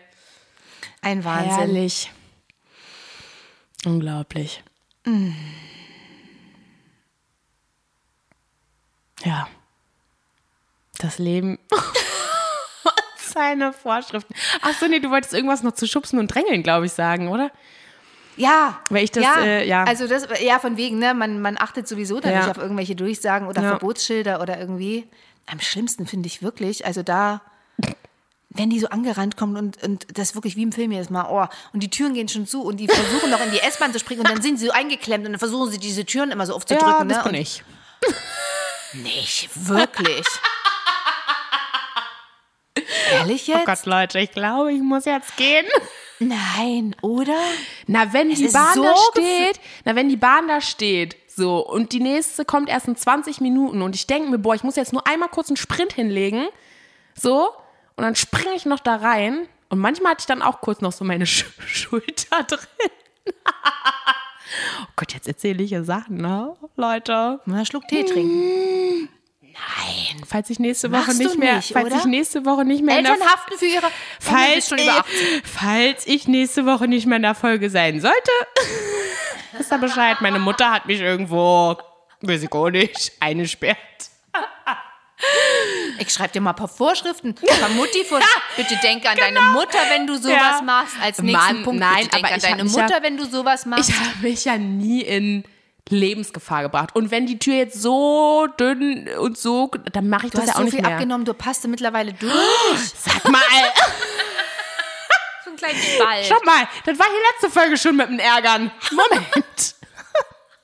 Ein 1.02 1.24
Wahnsinn. 1.24 1.50
Herrlich. 1.50 2.10
Unglaublich. 3.84 4.62
Ja. 9.24 9.46
Das 10.98 11.18
Leben. 11.18 11.58
Seine 13.16 13.72
Vorschriften. 13.74 14.34
Ach 14.62 14.72
so, 14.78 14.86
nee, 14.86 15.00
du 15.00 15.10
wolltest 15.10 15.34
irgendwas 15.34 15.62
noch 15.62 15.72
zu 15.72 15.86
schubsen 15.86 16.18
und 16.18 16.28
drängeln, 16.28 16.62
glaube 16.62 16.86
ich, 16.86 16.92
sagen, 16.92 17.28
oder? 17.28 17.50
Ja. 18.36 18.80
Weil 18.90 19.04
ich 19.04 19.10
das, 19.10 19.24
ja, 19.24 19.40
äh, 19.42 19.66
ja. 19.68 19.84
Also 19.84 20.06
das, 20.06 20.26
ja, 20.40 20.58
von 20.58 20.76
wegen, 20.76 20.98
ne, 20.98 21.14
man, 21.14 21.40
man 21.40 21.56
achtet 21.58 21.86
sowieso 21.86 22.20
dann 22.20 22.32
Ja. 22.32 22.38
nicht 22.40 22.50
auf 22.50 22.58
irgendwelche 22.62 22.96
Durchsagen 22.96 23.46
oder 23.46 23.62
Ja. 23.62 23.68
Verbotsschilder 23.70 24.40
oder 24.40 24.58
irgendwie. 24.58 25.06
Am 25.46 25.60
schlimmsten 25.60 26.06
finde 26.06 26.28
ich 26.28 26.42
wirklich, 26.42 26.86
also 26.86 27.02
da, 27.02 27.40
wenn 28.50 28.70
die 28.70 28.78
so 28.80 28.88
angerannt 28.88 29.36
kommen 29.36 29.56
und, 29.56 29.82
und 29.82 30.06
das 30.18 30.34
wirklich 30.34 30.56
wie 30.56 30.62
im 30.62 30.72
Film 30.72 30.92
jedes 30.92 31.10
Mal, 31.10 31.26
oh, 31.28 31.46
und 31.72 31.82
die 31.82 31.90
Türen 31.90 32.14
gehen 32.14 32.28
schon 32.28 32.46
zu 32.46 32.62
und 32.62 32.78
die 32.78 32.86
versuchen 32.86 33.30
noch 33.30 33.44
in 33.44 33.50
die 33.50 33.58
S-Bahn 33.58 33.92
zu 33.92 33.98
springen 33.98 34.20
und 34.20 34.30
dann 34.30 34.40
sind 34.42 34.58
sie 34.58 34.66
so 34.66 34.72
eingeklemmt 34.72 35.26
und 35.26 35.32
dann 35.32 35.38
versuchen 35.38 35.70
sie 35.70 35.78
diese 35.78 36.04
Türen 36.04 36.30
immer 36.30 36.46
so 36.46 36.54
aufzudrücken. 36.54 37.08
ja, 37.10 37.16
das 37.16 37.24
ne? 37.24 37.30
bin 37.32 37.40
ich. 37.40 37.64
Nicht 38.94 39.48
wirklich. 39.68 40.26
Ehrlich 43.12 43.48
Oh 43.48 43.52
jetzt? 43.56 43.66
Gott, 43.66 43.86
Leute, 43.86 44.18
ich 44.20 44.30
glaube, 44.32 44.72
ich 44.72 44.80
muss 44.80 45.04
jetzt 45.04 45.36
gehen. 45.36 45.66
Nein, 46.28 46.96
oder? 47.02 47.38
Na, 47.86 48.12
wenn 48.12 48.30
die 48.30 48.44
ist 48.44 48.52
Bahn 48.52 48.74
so 48.74 48.82
da 48.82 48.94
steht, 49.12 49.60
na, 49.84 49.94
wenn 49.94 50.08
die 50.08 50.16
Bahn 50.16 50.48
da 50.48 50.60
steht, 50.60 51.16
so, 51.26 51.66
und 51.66 51.92
die 51.92 52.00
nächste 52.00 52.44
kommt 52.44 52.68
erst 52.68 52.88
in 52.88 52.96
20 52.96 53.40
Minuten 53.40 53.82
und 53.82 53.94
ich 53.94 54.06
denke 54.06 54.30
mir, 54.30 54.38
boah, 54.38 54.54
ich 54.54 54.64
muss 54.64 54.76
jetzt 54.76 54.92
nur 54.92 55.06
einmal 55.06 55.28
kurz 55.28 55.48
einen 55.48 55.56
Sprint 55.56 55.92
hinlegen, 55.92 56.46
so, 57.14 57.48
und 57.96 58.04
dann 58.04 58.14
springe 58.14 58.54
ich 58.54 58.66
noch 58.66 58.80
da 58.80 58.96
rein 58.96 59.46
und 59.68 59.78
manchmal 59.78 60.12
hatte 60.12 60.20
ich 60.22 60.26
dann 60.26 60.42
auch 60.42 60.60
kurz 60.60 60.80
noch 60.80 60.92
so 60.92 61.04
meine 61.04 61.26
Sch 61.26 61.46
Schulter 61.66 62.42
drin. 62.44 62.90
oh 64.82 64.86
Gott, 64.96 65.14
jetzt 65.14 65.28
erzähle 65.28 65.62
ich 65.62 65.70
hier 65.70 65.84
Sachen, 65.84 66.18
ne, 66.18 66.54
Leute. 66.76 67.40
Mal 67.46 67.56
einen 67.56 67.66
Schluck 67.66 67.88
Tee 67.88 68.04
trinken. 68.04 68.91
Falls 70.32 70.48
ich 70.48 70.58
nächste 70.58 70.90
Woche 70.90 71.00
Machst 71.08 71.18
nicht 71.18 71.38
mehr, 71.38 71.56
nicht, 71.56 71.72
falls 71.74 71.86
oder? 71.88 71.96
ich 71.98 72.04
nächste 72.06 72.46
Woche 72.46 72.64
nicht 72.64 72.82
mehr 72.82 72.96
in 72.96 73.04
der 73.04 73.12
Eltern 73.12 73.28
haften 73.28 73.58
für 73.58 73.66
ihre. 73.66 73.86
Falls 74.18 74.66
schon 74.66 74.78
ich, 74.78 74.84
über 74.84 75.00
18. 75.00 75.42
falls 75.44 76.06
ich 76.06 76.26
nächste 76.26 76.64
Woche 76.64 76.88
nicht 76.88 77.06
mehr 77.06 77.16
in 77.16 77.22
der 77.22 77.34
Folge 77.34 77.68
sein 77.68 78.00
sollte, 78.00 78.30
wisst 79.58 79.70
ihr 79.70 79.76
Bescheid. 79.78 80.16
Meine 80.22 80.38
Mutter 80.38 80.70
hat 80.70 80.86
mich 80.86 81.00
irgendwo, 81.02 81.76
weiß 82.22 82.42
ich 82.44 82.50
auch 82.52 82.70
nicht, 82.70 83.12
eingesperrt. 83.20 83.76
Ich 85.98 86.10
schreibe 86.12 86.32
dir 86.32 86.40
mal 86.40 86.50
ein 86.50 86.56
paar 86.56 86.66
Vorschriften. 86.66 87.36
Von 87.36 87.76
Mutti 87.76 88.02
vor. 88.04 88.18
Bitte 88.56 88.76
denk 88.82 89.04
an 89.08 89.16
deine 89.16 89.40
Mutter, 89.52 89.78
wenn 89.90 90.06
du 90.06 90.16
sowas 90.16 90.32
Ja. 90.32 90.62
machst. 90.64 90.94
Als 91.00 91.20
nächsten 91.22 91.54
Mann, 91.54 91.62
Punkt. 91.62 91.78
nein, 91.80 91.96
bitte 92.04 92.10
denk 92.10 92.24
aber 92.24 92.34
an 92.34 92.40
deine 92.40 92.64
Mutter, 92.64 92.88
ja- 92.96 93.02
wenn 93.02 93.16
du 93.16 93.24
sowas 93.26 93.66
machst. 93.66 93.90
Ich 93.90 93.94
habe 94.00 94.08
mich 94.22 94.44
ja 94.46 94.58
nie 94.58 95.02
in 95.02 95.44
Lebensgefahr 95.88 96.62
gebracht. 96.62 96.94
Und 96.94 97.10
wenn 97.10 97.26
die 97.26 97.38
Tür 97.38 97.54
jetzt 97.54 97.80
so 97.80 98.46
dünn 98.58 99.08
und 99.18 99.36
so, 99.36 99.70
dann 99.92 100.08
mache 100.08 100.26
ich 100.26 100.32
du 100.32 100.38
das 100.38 100.42
hast 100.42 100.48
ja 100.48 100.54
auch 100.54 100.58
so 100.58 100.64
nicht 100.64 100.74
viel 100.74 100.82
mehr. 100.82 100.92
abgenommen, 100.92 101.24
du 101.24 101.34
passt 101.34 101.66
mittlerweile 101.66 102.12
durch. 102.12 102.32
Sag 102.96 103.28
mal, 103.28 103.40
so 105.44 105.50
ein 105.50 105.56
kleiner 105.56 105.78
Ball. 105.98 106.24
schau 106.24 106.38
mal, 106.44 106.68
das 106.86 106.98
war 106.98 107.06
die 107.06 107.32
letzte 107.32 107.50
Folge 107.50 107.76
schon 107.76 107.96
mit 107.96 108.08
dem 108.08 108.18
Ärgern. 108.18 108.70
Moment. 108.90 109.74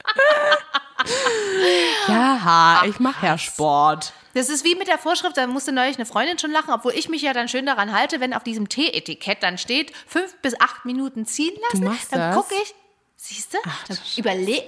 ja, 2.08 2.82
ich 2.86 2.98
mache 3.00 3.26
ja 3.26 3.38
Sport. 3.38 4.12
Das 4.34 4.48
ist 4.48 4.64
wie 4.64 4.74
mit 4.76 4.88
der 4.88 4.98
Vorschrift, 4.98 5.36
da 5.36 5.46
musste 5.46 5.72
neulich 5.72 5.96
eine 5.96 6.06
Freundin 6.06 6.38
schon 6.38 6.50
lachen, 6.52 6.72
obwohl 6.72 6.92
ich 6.94 7.08
mich 7.08 7.22
ja 7.22 7.32
dann 7.32 7.48
schön 7.48 7.66
daran 7.66 7.92
halte, 7.92 8.20
wenn 8.20 8.34
auf 8.34 8.44
diesem 8.44 8.68
Tee-Etikett 8.68 9.42
dann 9.42 9.58
steht, 9.58 9.92
fünf 10.06 10.34
bis 10.42 10.58
acht 10.60 10.84
Minuten 10.84 11.26
ziehen 11.26 11.56
lassen. 11.70 11.84
machst 11.84 12.12
dann 12.12 12.34
gucke 12.34 12.54
ich, 12.62 12.74
siehst 13.16 13.54
du, 13.54 13.58
dann 13.88 13.98
überle 14.16 14.62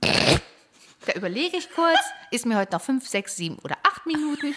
da 0.00 1.12
überlege 1.14 1.56
ich 1.56 1.70
kurz, 1.70 1.98
ist 2.30 2.46
mir 2.46 2.56
heute 2.56 2.72
noch 2.72 2.82
fünf, 2.82 3.06
sechs, 3.08 3.36
sieben 3.36 3.58
oder 3.60 3.76
acht 3.82 4.06
Minuten? 4.06 4.54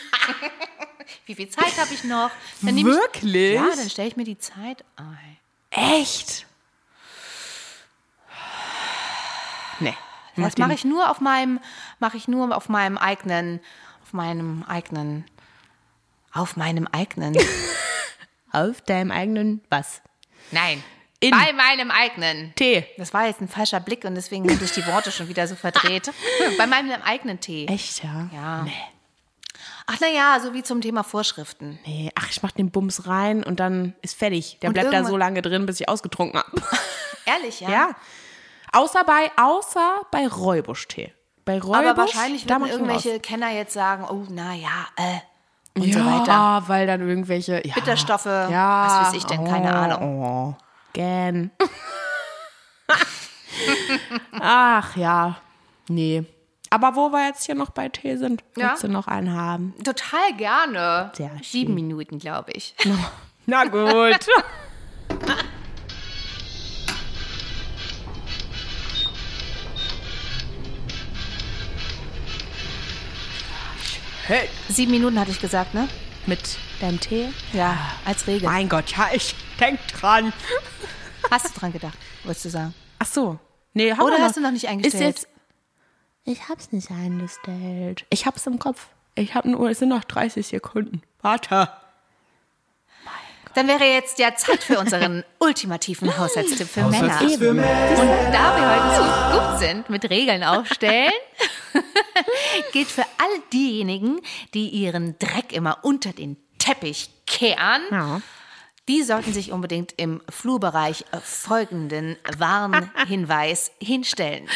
Wie 1.25 1.35
viel 1.35 1.49
Zeit 1.49 1.77
habe 1.77 1.93
ich 1.93 2.03
noch? 2.03 2.31
Dann 2.61 2.75
nehme 2.75 2.91
Wirklich? 2.91 3.35
Ich, 3.35 3.53
ja, 3.53 3.75
dann 3.75 3.89
stelle 3.89 4.07
ich 4.07 4.17
mir 4.17 4.23
die 4.23 4.37
Zeit 4.37 4.83
ein. 4.95 5.37
Echt? 5.71 6.45
Nee. 9.79 9.95
Das 10.35 10.57
mache 10.57 10.73
ich 10.73 10.85
nur 10.85 11.09
auf 11.09 11.19
meinem, 11.19 11.59
mache 11.99 12.17
ich 12.17 12.27
nur 12.27 12.55
auf 12.55 12.69
meinem 12.69 12.97
eigenen, 12.97 13.59
auf 14.03 14.13
meinem 14.13 14.63
eigenen, 14.63 15.25
auf 16.33 16.55
meinem 16.55 16.87
eigenen. 16.87 17.37
auf 18.51 18.81
deinem 18.81 19.11
eigenen 19.11 19.61
was? 19.69 20.01
Nein. 20.51 20.83
In. 21.21 21.29
Bei 21.31 21.53
meinem 21.53 21.91
eigenen. 21.91 22.53
Tee. 22.55 22.83
Das 22.97 23.13
war 23.13 23.27
jetzt 23.27 23.41
ein 23.41 23.47
falscher 23.47 23.79
Blick 23.79 24.05
und 24.05 24.15
deswegen 24.15 24.51
hatte 24.51 24.65
ich 24.65 24.71
die 24.71 24.85
Worte 24.87 25.11
schon 25.11 25.29
wieder 25.29 25.47
so 25.47 25.55
verdreht. 25.55 26.11
Bei 26.57 26.65
meinem 26.65 26.99
eigenen 27.03 27.39
Tee. 27.39 27.67
Echt, 27.67 28.03
ja? 28.03 28.27
Ja. 28.33 28.63
Nee. 28.63 28.73
Ach 29.85 29.97
na 30.01 30.07
ja, 30.07 30.39
so 30.41 30.53
wie 30.53 30.63
zum 30.63 30.81
Thema 30.81 31.03
Vorschriften. 31.03 31.77
Nee, 31.85 32.11
ach, 32.15 32.27
ich 32.31 32.41
mach 32.41 32.51
den 32.51 32.71
Bums 32.71 33.05
rein 33.05 33.43
und 33.43 33.59
dann 33.59 33.93
ist 34.01 34.17
fertig. 34.17 34.57
Der 34.61 34.69
Und 34.69 34.73
bleibt 34.73 34.91
da 34.91 35.03
so 35.03 35.15
lange 35.15 35.43
drin, 35.43 35.67
bis 35.67 35.79
ich 35.79 35.87
ausgetrunken 35.87 36.39
habe. 36.39 36.61
Ehrlich, 37.25 37.59
ja? 37.59 37.69
ja. 37.69 37.89
Außer 38.71 39.03
bei, 39.03 39.31
außer 39.37 40.01
bei 40.11 40.27
Räubusch-Tee. 40.27 41.13
Bei 41.45 41.59
Räubusch, 41.59 41.77
Aber 41.77 41.97
wahrscheinlich 41.97 42.47
da 42.47 42.59
würden 42.59 42.71
irgendwelche 42.71 43.13
raus. 43.13 43.21
Kenner 43.21 43.51
jetzt 43.51 43.73
sagen, 43.73 44.05
oh, 44.09 44.25
na 44.29 44.55
ja, 44.55 44.87
äh, 44.95 45.19
und 45.79 45.85
ja, 45.85 45.99
so 45.99 46.05
weiter. 46.05 46.63
weil 46.67 46.87
dann 46.87 47.07
irgendwelche 47.07 47.61
ja, 47.65 47.73
Bitterstoffe, 47.75 48.25
ja, 48.25 48.85
was 48.85 49.07
weiß 49.07 49.13
ich 49.13 49.25
denn, 49.25 49.45
keine 49.45 49.67
oh, 49.67 49.75
Ahnung. 49.75 50.23
Oh, 50.23 50.55
gern. 50.93 51.51
Ach 54.39 54.95
ja, 54.95 55.37
nee. 55.87 56.23
Aber 56.69 56.95
wo 56.95 57.09
wir 57.09 57.27
jetzt 57.27 57.45
hier 57.45 57.55
noch 57.55 57.71
bei 57.71 57.89
Tee 57.89 58.15
sind, 58.15 58.43
Ja. 58.55 58.69
willst 58.69 58.83
du 58.83 58.87
noch 58.87 59.07
einen 59.07 59.33
haben? 59.33 59.73
Total 59.83 60.33
gerne. 60.37 61.11
Sehr 61.15 61.29
schön. 61.29 61.43
Sieben 61.43 61.73
Minuten, 61.73 62.19
glaube 62.19 62.51
ich. 62.53 62.75
Na 63.45 63.65
gut. 63.65 64.25
hey. 74.27 74.47
Sieben 74.69 74.91
Minuten 74.91 75.19
hatte 75.19 75.31
ich 75.31 75.39
gesagt, 75.39 75.73
ne? 75.73 75.87
Mit 76.25 76.39
deinem 76.79 76.99
Tee? 76.99 77.29
Ja, 77.53 77.77
als 78.05 78.27
Regel. 78.27 78.47
Mein 78.47 78.69
Gott, 78.69 78.91
ja, 78.95 79.09
ich 79.13 79.35
denk 79.61 79.79
dran. 79.87 80.33
Hast 81.29 81.45
du 81.45 81.59
dran 81.59 81.71
gedacht, 81.71 81.97
wolltest 82.23 82.45
du 82.45 82.49
sagen? 82.49 82.73
Ach 82.99 83.05
so. 83.05 83.39
Nee, 83.73 83.91
haben 83.91 84.01
Oder 84.01 84.17
wir 84.17 84.25
hast 84.25 84.35
du 84.35 84.41
noch 84.41 84.51
nicht 84.51 84.67
eingestellt? 84.67 85.15
Ist 85.15 85.23
jetzt, 85.23 85.27
ich 86.25 86.49
hab's 86.49 86.71
nicht 86.71 86.91
eingestellt. 86.91 88.05
Ich 88.09 88.25
hab's 88.25 88.45
im 88.47 88.59
Kopf. 88.59 88.87
Ich 89.15 89.33
hab 89.35 89.45
nur, 89.45 89.69
es 89.69 89.79
sind 89.79 89.89
noch 89.89 90.03
30 90.03 90.45
Sekunden. 90.45 91.01
Warte. 91.21 91.69
Dann 93.53 93.67
wäre 93.67 93.83
jetzt 93.83 94.17
ja 94.17 94.33
Zeit 94.35 94.63
für 94.63 94.79
unseren 94.79 95.25
ultimativen 95.39 96.17
Haushaltstipp 96.17 96.67
für 96.69 96.83
Männer. 96.85 97.15
Haushaltstipp 97.15 97.39
für 97.39 97.53
Männer. 97.53 98.01
Und 98.01 98.33
da 98.33 98.55
wir 98.55 98.69
heute 98.69 98.95
so 98.95 99.39
gut 99.39 99.59
sind 99.59 99.89
mit 99.89 100.09
Regeln 100.09 100.43
aufstellen, 100.43 101.11
gilt 102.71 102.87
für 102.87 103.01
all 103.03 103.41
diejenigen, 103.51 104.21
die 104.53 104.69
ihren 104.69 105.19
Dreck 105.19 105.51
immer 105.51 105.79
unter 105.83 106.13
den 106.13 106.37
Teppich 106.59 107.09
kehren, 107.25 107.81
Ja. 107.91 108.21
Die 108.91 109.03
sollten 109.03 109.31
sich 109.31 109.53
unbedingt 109.53 109.93
im 109.95 110.21
Flurbereich 110.29 111.05
folgenden 111.23 112.17
Warnhinweis 112.37 113.71
hinstellen. 113.81 114.49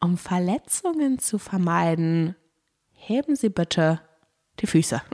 Um 0.00 0.16
Verletzungen 0.16 1.18
zu 1.18 1.38
vermeiden, 1.38 2.36
heben 2.92 3.34
Sie 3.34 3.48
bitte 3.48 4.00
die 4.60 4.68
Füße. 4.68 5.02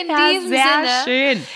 In 0.00 0.06
diesem 0.08 0.48
Sinne, 0.48 0.88
schön. 1.04 1.46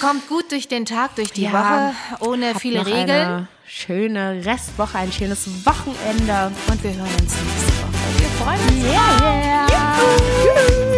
kommt 0.00 0.28
gut 0.28 0.52
durch 0.52 0.68
den 0.68 0.84
Tag, 0.84 1.16
durch 1.16 1.32
die 1.32 1.44
Ja, 1.44 1.52
Woche, 1.52 2.28
ohne 2.30 2.54
viele 2.56 2.84
Regeln. 2.84 3.10
Eine 3.10 3.48
schöne 3.66 4.44
Restwoche, 4.44 4.98
ein 4.98 5.12
schönes 5.12 5.64
Wochenende. 5.64 6.52
Und 6.70 6.84
wir 6.84 6.94
hören 6.94 7.08
uns 7.20 7.34
nächste 7.34 7.72
Woche. 7.82 8.18
Wir 8.18 8.28
freuen 8.28 8.60
uns. 8.68 8.84
Yeah, 8.84 9.66
yeah. 9.68 9.96
Tschüss. 9.96 10.89